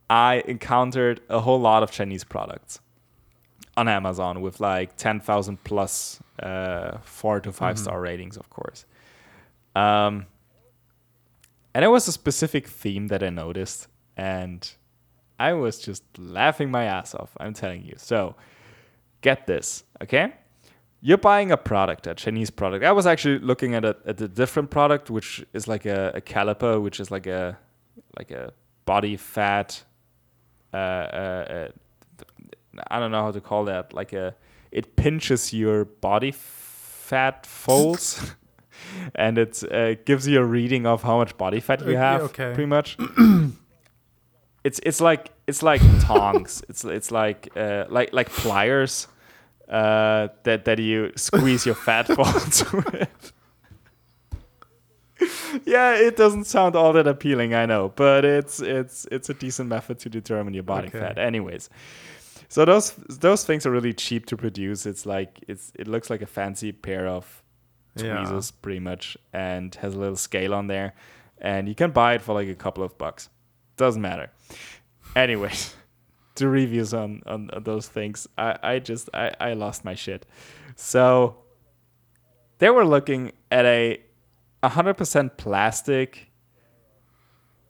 [0.09, 2.80] I encountered a whole lot of Chinese products
[3.76, 8.84] on Amazon with like 10,000 plus uh, four to 5 star ratings, of course.
[9.76, 10.26] Um,
[11.74, 13.86] and there was a specific theme that I noticed,
[14.16, 14.68] and
[15.38, 17.30] I was just laughing my ass off.
[17.38, 17.94] I'm telling you.
[17.96, 18.34] So,
[19.20, 20.34] get this, okay?
[21.03, 22.84] You're buying a product, a Chinese product.
[22.84, 26.20] I was actually looking at a, at a different product, which is like a, a
[26.20, 27.59] caliper, which is like a
[28.18, 28.53] like a
[28.84, 29.82] body fat.
[30.74, 31.68] Uh, uh,
[32.20, 32.24] uh,
[32.90, 33.92] I don't know how to call that.
[33.94, 34.34] Like a,
[34.70, 38.34] it pinches your body fat folds.
[39.14, 42.22] and it uh, gives you a reading of how much body fat you Uh, have,
[42.22, 42.53] okay.
[42.55, 42.96] pretty much.
[44.64, 46.62] it's it's like it's like tongs.
[46.68, 49.09] it's it's like uh, like like pliers
[49.71, 53.33] uh, that that you squeeze your fat folds with.
[55.64, 59.68] yeah, it doesn't sound all that appealing, I know, but it's it's it's a decent
[59.68, 60.99] method to determine your body Okay.
[60.99, 61.18] fat.
[61.18, 61.68] Anyways,
[62.49, 64.87] so those those things are really cheap to produce.
[64.87, 67.43] It's like it's it looks like a fancy pair of
[67.97, 68.16] Yeah.
[68.16, 70.95] tweezers, pretty much, and has a little scale on there,
[71.39, 73.29] and you can buy it for like a couple of bucks.
[73.77, 74.31] Doesn't matter.
[75.16, 75.75] Anyways,
[76.41, 80.26] the reviews on, on, on those things, I, I just I, I lost my shit.
[80.74, 81.36] So
[82.59, 84.01] they were looking at a
[84.62, 86.30] 100% plastic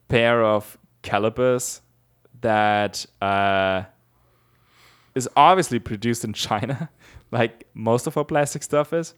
[0.08, 1.82] pair of calipers
[2.40, 3.84] that uh,
[5.14, 6.90] is obviously produced in China,
[7.30, 9.14] like most of our plastic stuff is.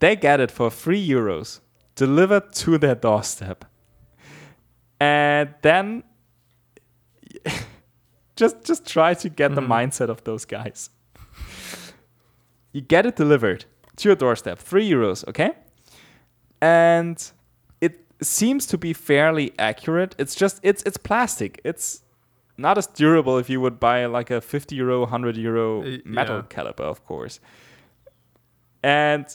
[0.00, 1.60] They get it for three euros
[1.94, 3.64] delivered to their doorstep.
[5.00, 6.04] And then
[8.36, 10.90] just just try to get the mindset of those guys.
[12.72, 13.64] You get it delivered
[13.96, 15.52] to your doorstep, three euros, okay?
[16.60, 17.32] And
[17.80, 20.14] it seems to be fairly accurate.
[20.18, 21.60] It's just it's it's plastic.
[21.64, 22.02] It's
[22.56, 26.36] not as durable if you would buy like a 50 euro, 100 euro Uh, metal
[26.36, 26.42] yeah.
[26.48, 27.38] caliper, of course.
[28.82, 29.26] And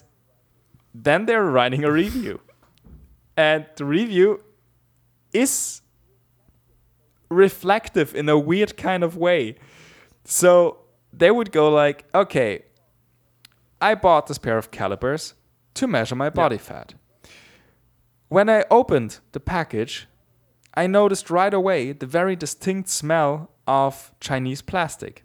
[0.93, 2.39] then they're writing a review.
[3.37, 4.43] And the review
[5.31, 5.81] is
[7.29, 9.55] reflective in a weird kind of way.
[10.25, 10.79] So
[11.11, 12.63] they would go like, okay,
[13.81, 15.33] I bought this pair of calipers
[15.75, 16.93] to measure my body fat.
[18.29, 20.07] When I opened the package,
[20.73, 25.23] I noticed right away the very distinct smell of Chinese plastic.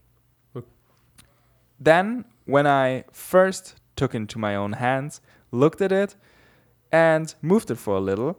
[1.80, 5.20] Then, when I first took it into my own hands,
[5.52, 6.16] looked at it,
[6.90, 8.38] and moved it for a little,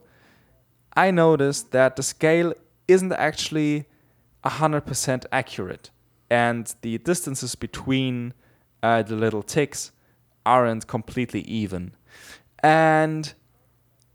[0.96, 2.54] I noticed that the scale
[2.90, 3.86] isn't actually
[4.44, 5.92] 100% accurate.
[6.30, 8.34] And the distances between
[8.84, 9.92] uh, the little ticks
[10.46, 11.94] aren't completely even.
[12.62, 13.34] And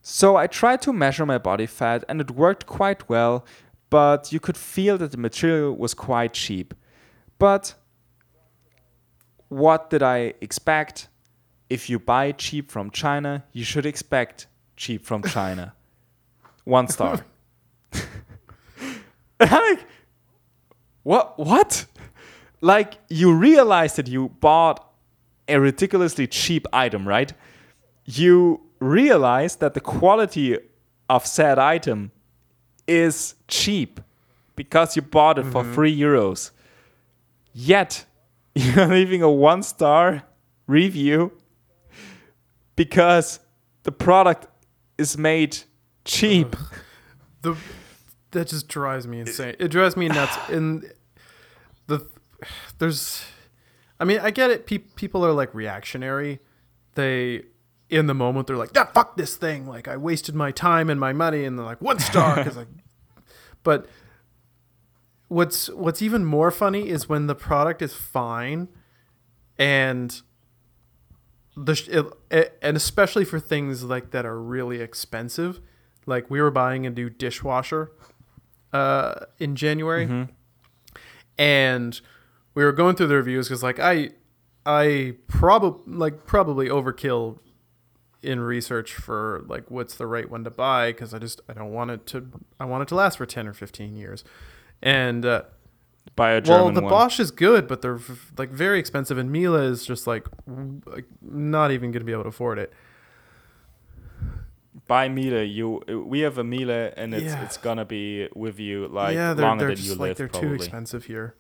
[0.03, 3.45] so I tried to measure my body fat and it worked quite well,
[3.91, 6.75] but you could feel that the material was quite cheap.
[7.39, 7.75] But
[9.49, 11.09] what did I expect?
[11.71, 14.47] If you buy cheap from China, you should expect
[14.77, 15.75] cheap from China.
[16.65, 17.25] One star.
[19.51, 19.87] like,
[21.03, 21.39] what?
[21.39, 21.87] What?
[22.61, 24.91] Like, you realize that you bought
[25.49, 27.33] a ridiculously cheap item, right?
[28.07, 30.59] You realize that the quality
[31.09, 32.11] of said item
[32.87, 34.01] is cheap
[34.57, 35.75] because you bought it for mm-hmm.
[35.75, 36.51] three euros.
[37.53, 38.07] Yet,
[38.55, 40.23] you're leaving a one star
[40.67, 41.33] review
[42.77, 43.41] because
[43.83, 44.47] the product
[44.99, 45.59] is made
[46.05, 46.57] cheap.
[47.43, 47.57] the
[48.35, 49.57] that just drives me insane.
[49.59, 50.37] It drives me nuts.
[50.51, 50.93] And
[51.87, 52.07] the
[52.79, 53.25] there's,
[53.99, 54.67] I mean, I get it.
[54.67, 56.41] Pe- people are like reactionary.
[56.95, 57.45] They
[57.91, 61.01] in the moment they're like, "Yeah, fuck this thing." Like I wasted my time and
[61.01, 62.69] my money, and they're like, "One star," because like,
[63.63, 63.87] but
[65.29, 68.69] what's what's even more funny is when the product is fine,
[69.59, 70.21] and
[71.57, 75.61] the sh- it, it- and especially for things like that are really expensive
[76.07, 77.91] like we were buying a new dishwasher
[78.75, 80.07] uh in January
[81.39, 82.01] and
[82.55, 84.11] we were going through the reviews cuz like I
[84.67, 87.39] I probably like probably overkill
[88.23, 91.73] in research for like what's the right one to buy cuz I just I don't
[91.73, 92.27] want it to
[92.59, 94.25] I want it to last for 10 or 15 years
[94.83, 95.43] and uh
[96.17, 96.91] buy a German well, the one.
[96.91, 97.99] Bosch is good, but they're
[98.37, 102.25] like very expensive, and Miele is just like, w- like not even gonna be able
[102.25, 102.73] to afford it.
[104.87, 105.43] Buy Miele.
[105.45, 107.45] You we have a Miele, and it's Yeah.
[107.45, 110.17] it's gonna be with you like yeah, they're, longer they're than just you like live.
[110.17, 110.49] they're probably.
[110.51, 111.35] too expensive here.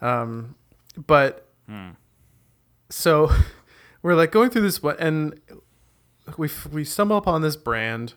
[0.00, 0.54] Um,
[0.96, 1.90] but Hmm.
[2.88, 3.30] so
[4.02, 5.38] we're like going through this, and
[6.36, 8.14] we we stumble upon this brand,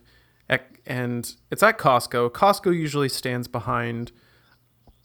[0.49, 2.29] at, and it's at Costco.
[2.31, 4.11] Costco usually stands behind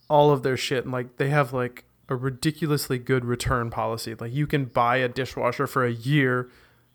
[0.08, 4.14] all of their shit, and like they have like a ridiculously good return policy.
[4.14, 6.48] Like you can buy a dishwasher for a year,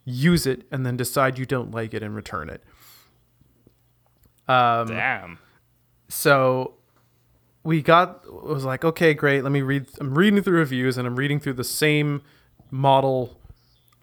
[0.05, 2.63] use it, and then decide you don't like it and return it.
[4.47, 5.39] Um, Damn.
[6.09, 6.73] so
[7.63, 9.43] we got was like okay great.
[9.43, 12.21] Let me read i'm reading through reviews and i'm reading through the same
[12.69, 13.39] model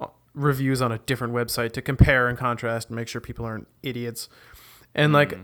[0.01, 3.69] uh, reviews on a different website to compare and contrast and make sure people aren't
[3.83, 4.29] idiots.
[4.95, 5.39] And like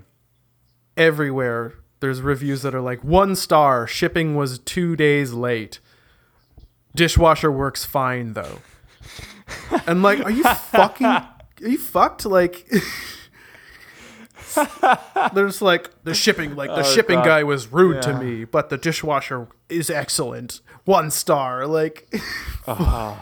[0.97, 5.81] everywhere there's reviews that are like one star shipping was two days late.
[6.95, 8.61] Dishwasher works fine though
[9.87, 11.29] and like are you fucking are
[11.61, 12.71] you fucked like
[15.35, 17.25] there's like the shipping like the Oh, shipping God.
[17.27, 22.09] guy was rude to me but the dishwasher is excellent one star like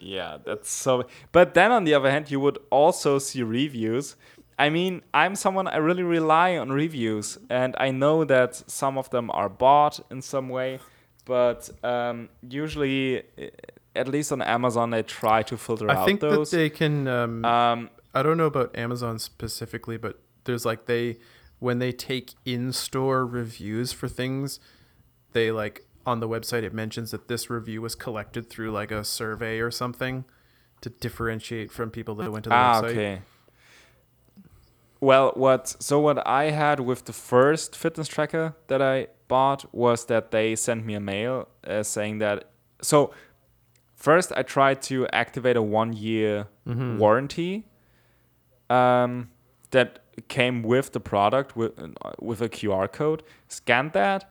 [0.00, 1.06] Yeah, that's so.
[1.32, 4.14] But then on the other hand, you would also see reviews.
[4.56, 9.10] I mean, I'm someone I really rely on reviews, and I know that some of
[9.10, 10.78] them are bought in some way,
[11.24, 13.24] but um, usually,
[13.94, 16.50] at least on Amazon, they try to filter i out I think those.
[16.50, 21.18] that they can um, um, I don't know about Amazon specifically, but there's like they
[21.58, 24.60] when they take in-store reviews for things,
[25.32, 29.04] they like on the website it mentions that this review was collected through like a
[29.04, 30.24] survey or something
[30.80, 32.90] to differentiate from people that went to the ah, website.
[32.90, 33.20] okay.
[35.00, 40.06] Well, what so what I had with the first fitness tracker that I bought was
[40.06, 43.12] that they sent me a mail uh, saying that so
[43.98, 47.64] first I tried to activate a one year warranty
[48.70, 49.28] um,
[49.70, 51.72] that came with the product with
[52.20, 53.22] with a QR code.
[53.48, 54.30] Scanned that,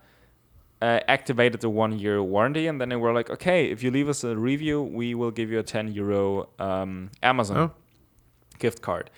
[0.81, 4.09] uh, activated the one year warranty, and then they were like, okay, if you leave
[4.09, 7.71] us a review, we will give you a ten euro um, Amazon Oh.
[8.59, 9.09] gift card.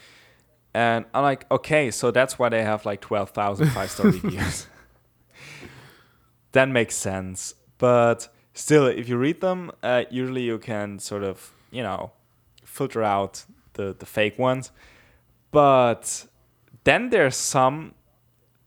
[0.73, 4.67] And I'm like, okay, so that's why they have like 12,000 five star reviews.
[6.51, 7.55] that makes sense.
[7.77, 8.27] But
[8.59, 12.11] still, if you read them, uh, usually you can sort of, you know,
[12.65, 14.71] filter out the, the fake ones.
[15.51, 16.27] But
[16.83, 17.93] then there's some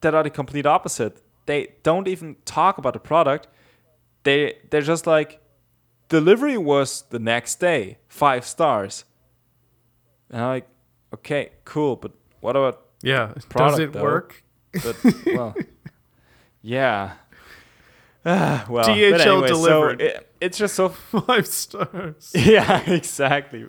[0.00, 1.22] that are the complete opposite.
[1.46, 3.48] They don't even talk about the product.
[4.24, 5.40] They they're just like
[6.08, 9.04] delivery was the next day, five stars.
[10.30, 10.68] And I'm like,
[11.14, 13.32] okay, cool, but what about Yeah.
[13.56, 14.02] Does it though.
[14.02, 14.42] work?
[14.72, 15.54] but well
[16.62, 17.12] yeah
[18.24, 20.00] Ah, well DHL anyway, delivered.
[20.00, 20.88] so it, it's just so
[21.26, 22.32] Five stars.
[22.34, 23.66] yeah exactly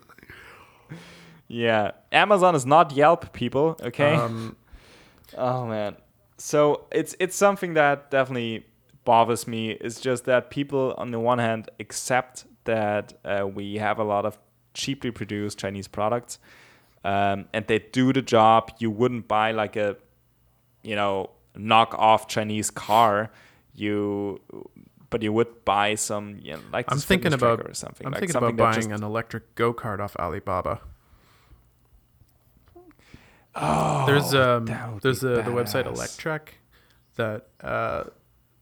[1.48, 4.56] yeah amazon is not yelp people okay Um,
[5.38, 5.96] oh man
[6.38, 8.66] so it's it's something that definitely
[9.06, 14.00] bothers me it's just that people on the one hand accept that uh, we have
[14.00, 14.38] a lot of
[14.74, 16.40] cheaply produced chinese products
[17.04, 19.98] um, and they do the job you wouldn't buy like a
[20.84, 23.30] you know knock off chinese car
[23.76, 24.40] you
[25.10, 28.20] but you would buy some you know, like I'm thinking about or something I'm like
[28.22, 30.80] thinking about buying just- an electric go-kart off Alibaba.
[33.56, 34.66] oh, there's um
[35.02, 35.86] there's be the, the website.
[35.86, 36.48] Electrek
[37.16, 38.06] that uh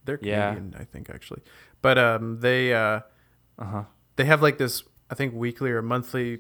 [0.05, 0.53] they're Yeah.
[0.53, 1.41] Canadian I think actually.
[1.82, 3.01] But um they uh
[3.57, 3.84] uh-huh
[4.18, 6.39] they have like this I think weekly or monthly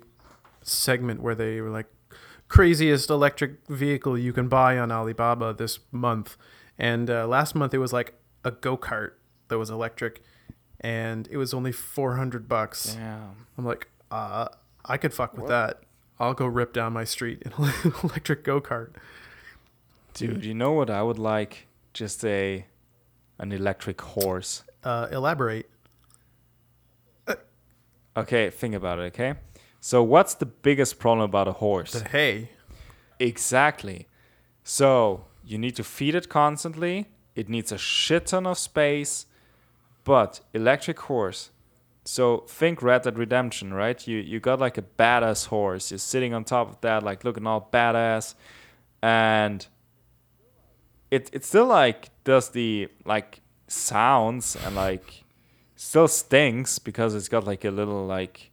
[0.61, 1.87] segment where they were like
[2.47, 6.35] craziest electric vehicle you can buy on Alibaba this month.
[6.77, 8.13] And uh, last month it was like
[8.43, 9.13] a go-kart
[9.47, 10.21] that was electric
[10.79, 12.95] and it was only 400 bucks.
[12.95, 13.45] Damn.
[13.57, 14.47] I'm like, uh,
[14.83, 15.81] I could fuck with that.
[16.19, 18.91] I'll go rip down my street in an electric go kart.
[20.13, 21.67] Dude, you know what I would like?
[21.93, 22.65] Just a
[23.39, 24.63] an electric horse.
[24.83, 25.69] Uh, elaborate.
[28.15, 29.35] Okay, think about it, okay?
[29.79, 31.93] So what's the biggest problem about a horse?
[31.93, 32.49] The hay.
[33.19, 34.07] Exactly.
[34.63, 37.07] So you need to feed it constantly.
[37.35, 39.25] It needs a shit ton of space.
[40.03, 41.51] But electric horse.
[42.03, 44.05] So think Red Dead Redemption, right?
[44.07, 45.91] You you got like a badass horse.
[45.91, 48.33] You're sitting on top of that, like looking all badass,
[49.03, 49.65] and
[51.11, 55.23] it it still like does the like sounds and like
[55.75, 58.49] still stinks because it's got like a little like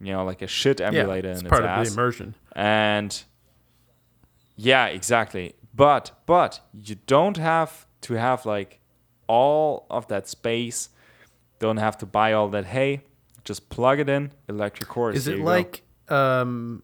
[0.00, 2.34] you know like a shit Yeah, emulator it's in its part of ass the immersion.
[2.54, 3.24] and
[4.56, 8.80] yeah exactly but but you don't have to have like
[9.26, 10.88] all of that space.
[11.58, 13.02] Don't have to buy all that hay.
[13.44, 14.32] Just plug it in.
[14.48, 15.16] Electric horse.
[15.16, 15.44] Is it you go.
[15.44, 16.82] like um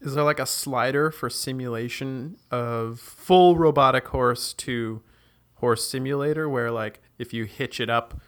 [0.00, 5.02] is there like a slider for simulation of full robotic horse to
[5.56, 8.20] horse simulator where like if you hitch it up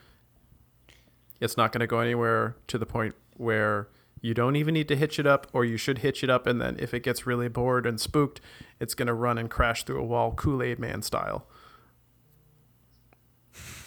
[1.39, 3.89] it's not going to go anywhere to the point where
[4.21, 6.59] you don't even need to hitch it up or you should hitch it up and
[6.61, 8.41] then if it gets really bored and spooked
[8.79, 11.45] it's going to run and crash through a wall Kool-Aid man style.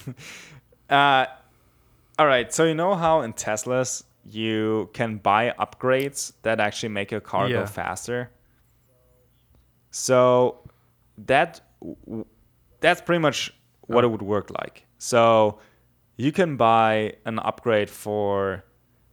[0.88, 1.24] Uh,
[2.18, 2.52] all right.
[2.52, 7.48] So you know how in Teslas you can buy upgrades that actually make your car
[7.48, 7.60] Yeah.
[7.60, 8.30] go faster.
[9.92, 10.68] So
[11.26, 11.60] that
[12.80, 13.52] that's pretty much
[13.82, 14.84] what it would work like.
[14.98, 15.60] So
[16.16, 18.64] you can buy an upgrade for,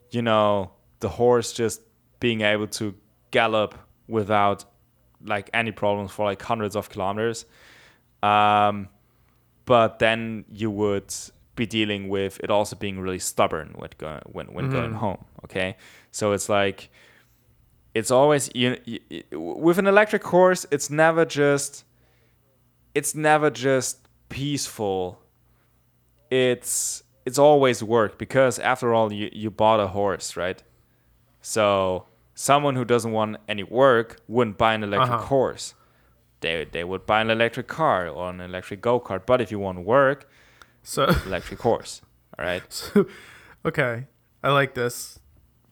[0.09, 1.81] you know, the horse just
[2.19, 2.95] being able to
[3.31, 3.75] gallop
[4.07, 4.65] without
[5.23, 7.45] like any problems for like hundreds of kilometers.
[8.23, 8.89] Um,
[9.65, 11.13] but then you would
[11.55, 15.25] be dealing with it also being really stubborn when go, when, when going home.
[15.43, 15.75] Okay,
[16.11, 16.89] so it's like
[17.93, 20.65] it's always you, you, with an electric horse.
[20.71, 21.83] It's never just
[22.95, 25.19] it's never just peaceful.
[26.29, 30.61] It's it's always work because after all you, you bought a horse, right?
[31.41, 35.25] So someone who doesn't want any work wouldn't buy an electric Uh-huh.
[35.27, 35.73] horse.
[36.41, 39.25] They they would buy an electric car or an electric go kart.
[39.25, 40.29] But if you want work,
[40.83, 42.01] So electric horse.
[42.37, 42.63] All right.
[42.71, 43.07] So,
[43.65, 44.05] okay,
[44.43, 45.19] I like this,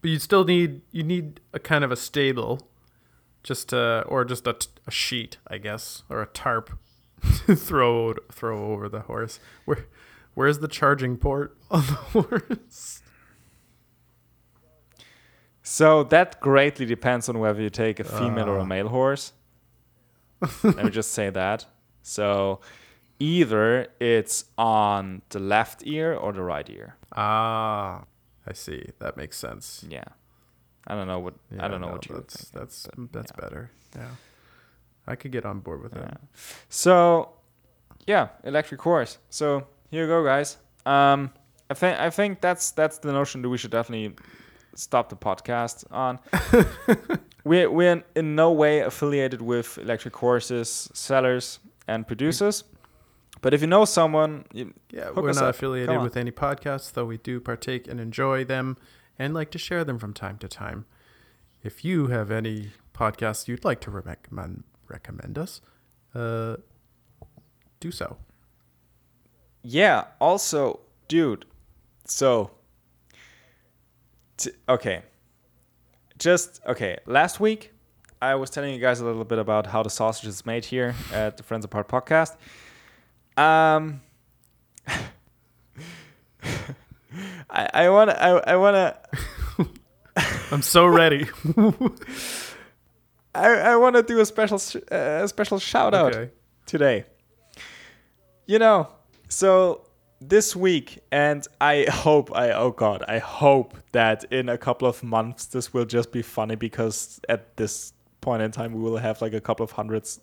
[0.01, 2.68] but you still need you need a kind of a stable,
[3.43, 6.72] just uh or just a, t- a sheet, I guess, or a tarp
[7.45, 9.39] to throw throw over the horse.
[9.66, 9.86] Where
[10.34, 13.01] where's the charging port on the horse?
[15.68, 18.66] So that greatly depends on whether you take a female or a Ah.
[18.66, 19.34] male horse.
[20.63, 21.66] Let me just say that.
[22.03, 22.59] So
[23.20, 26.95] either it's on the left ear or the right ear.
[27.16, 28.03] Ah,
[28.45, 28.91] I see.
[28.99, 29.84] That makes sense.
[29.89, 30.03] Yeah.
[30.88, 32.51] I don't know what I don't know no, what you that's think.
[32.53, 33.41] that's but that's yeah.
[33.43, 33.72] better.
[33.95, 34.11] Yeah,
[35.07, 36.01] I could get on board with Yeah.
[36.01, 36.22] that.
[36.70, 37.30] So,
[38.05, 39.18] yeah, electric horse.
[39.32, 40.57] So here you go, guys.
[40.86, 41.32] Um,
[41.72, 44.13] I think I think that's that's the notion that we should definitely
[44.76, 46.19] stop the podcast on.
[47.43, 52.63] we're we're in no way affiliated with electric horses sellers and producers.
[53.41, 55.55] But if you know someone, you, Yeah, we're not up.
[55.55, 58.78] affiliated with any podcasts, though we do partake and enjoy them
[59.19, 60.86] and like to share them from time to time.
[61.63, 65.61] If you have any podcasts you'd like to recommend recommend us,
[66.15, 66.55] uh,
[67.80, 68.17] do so.
[69.63, 70.05] yeah.
[70.19, 71.45] Also, dude.
[72.07, 72.51] So,
[74.38, 75.04] t- okay.
[76.18, 76.98] Just okay.
[77.06, 77.74] Last week,
[78.22, 80.96] I was telling you guys a little bit about how the sausage is made here
[81.12, 82.36] at the Friends Apart podcast.
[83.38, 84.02] Um,
[87.50, 88.98] I I want to I, I want to
[90.52, 91.28] I'm so ready.
[93.36, 94.60] I, I want to do a special
[94.92, 96.32] uh, a special shout out okay.
[96.66, 97.06] today.
[98.46, 98.90] You know,
[99.28, 99.85] so
[100.22, 105.03] this week, and I hope, I oh god, I hope that in a couple of
[105.03, 109.22] months this will just be funny because at this point in time we will have
[109.22, 110.20] like a couple of hundreds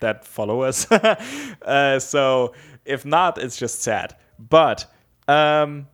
[0.00, 0.90] that follow us.
[0.92, 4.16] uh, so if not, it's just sad.
[4.38, 4.86] But
[5.28, 5.88] um,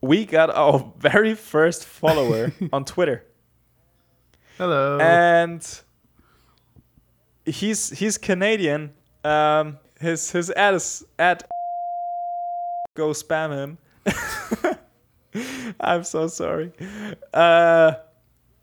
[0.00, 3.24] we got our very first follower on Twitter
[4.56, 4.98] Hello.
[4.98, 5.80] and
[7.44, 8.92] he's he's Canadian.
[9.24, 11.48] Um, his his ad is at
[12.98, 13.78] go spam him.
[15.80, 16.72] I'm so sorry.
[17.32, 17.92] Uh,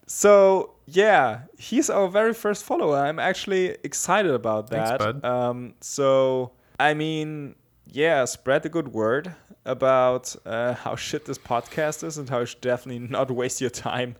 [0.07, 2.97] so yeah, he's our very first follower.
[2.97, 4.99] I'm actually excited about Thanks, that.
[4.99, 5.25] bud.
[5.25, 7.55] Um, so I mean,
[7.87, 9.33] yeah, spread the good word
[9.63, 13.69] about uh, how shit this podcast is and how you should definitely not waste your
[13.69, 14.15] time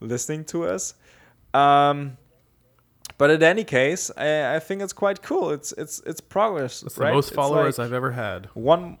[0.00, 0.94] listening to us.
[1.54, 2.16] Um,
[3.18, 5.50] but in any case, I, I think it's quite cool.
[5.50, 6.80] It's it's it's progress.
[6.80, 7.08] That's right?
[7.10, 8.46] the most followers like I've ever had.
[8.54, 8.98] one.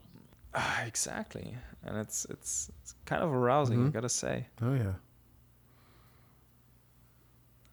[0.54, 3.84] Ah, exactly, and it's it's it's kind of arousing.
[3.86, 3.92] I Mhm.
[3.92, 4.46] gotta say.
[4.62, 4.94] Oh yeah.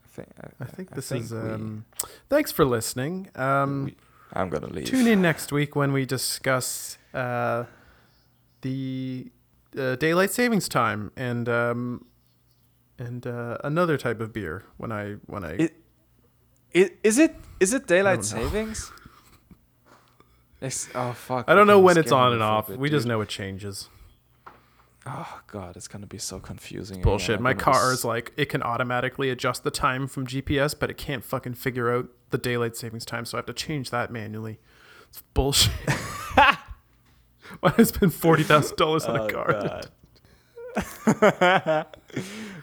[0.04, 1.32] I think I think this think is.
[1.32, 1.86] we- Um,
[2.30, 3.30] thanks for listening.
[3.36, 3.98] Um, we-
[4.34, 4.86] I'm gonna leave.
[4.88, 7.66] Tune in next week when we discuss uh,
[8.62, 9.32] the
[9.78, 12.06] uh, daylight savings time and um,
[12.98, 14.64] and uh, another type of beer.
[14.78, 15.76] When I when I It-
[16.76, 18.92] I- Is it is it daylight savings?
[20.60, 21.46] It's, oh fuck!
[21.48, 22.68] I don't know when it's on and off.
[22.68, 23.90] bit, We just know it changes.
[25.06, 27.02] Oh god, it's gonna be so confusing.
[27.02, 27.36] Bullshit.
[27.36, 27.44] again.
[27.44, 31.24] My car is like it can automatically adjust the time from GPS, but it can't
[31.24, 34.60] fucking figure out the daylight savings time, so I have to change that manually.
[35.10, 35.72] It's bullshit.
[37.60, 39.54] Why I spend forty thousand dollars on a car?
[39.54, 39.88] God.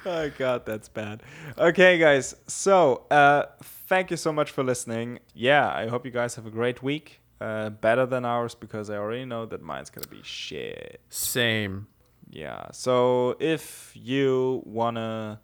[0.05, 1.23] oh god, that's bad.
[1.57, 2.35] Okay, guys.
[2.47, 5.21] So, uh, thank you so much for listening.
[5.33, 7.21] Yeah, I hope you guys have a great week.
[7.45, 10.99] Uh, better than ours because I already know that mine's gonna be shit.
[11.11, 11.89] Same.
[12.31, 12.71] Yeah.
[12.73, 15.41] So if you wanna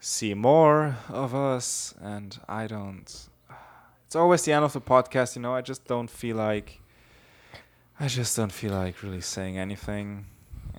[0.00, 3.28] see more of us, and I don't,
[4.06, 5.36] it's always the end of the podcast.
[5.36, 6.80] You know, I just don't feel like.
[8.00, 10.26] I just don't feel like really saying anything.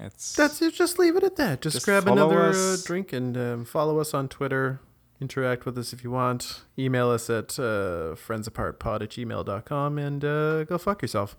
[0.02, 0.74] It's That's it.
[0.74, 1.62] Just leave it at that.
[1.62, 4.82] Just, Just grab another uh, drink and um, follow us on Twitter.
[5.22, 6.62] Interact with us if you want.
[6.78, 11.36] Email us at uh, friendsapartpod at gmail.com and uh, go fuck yourself.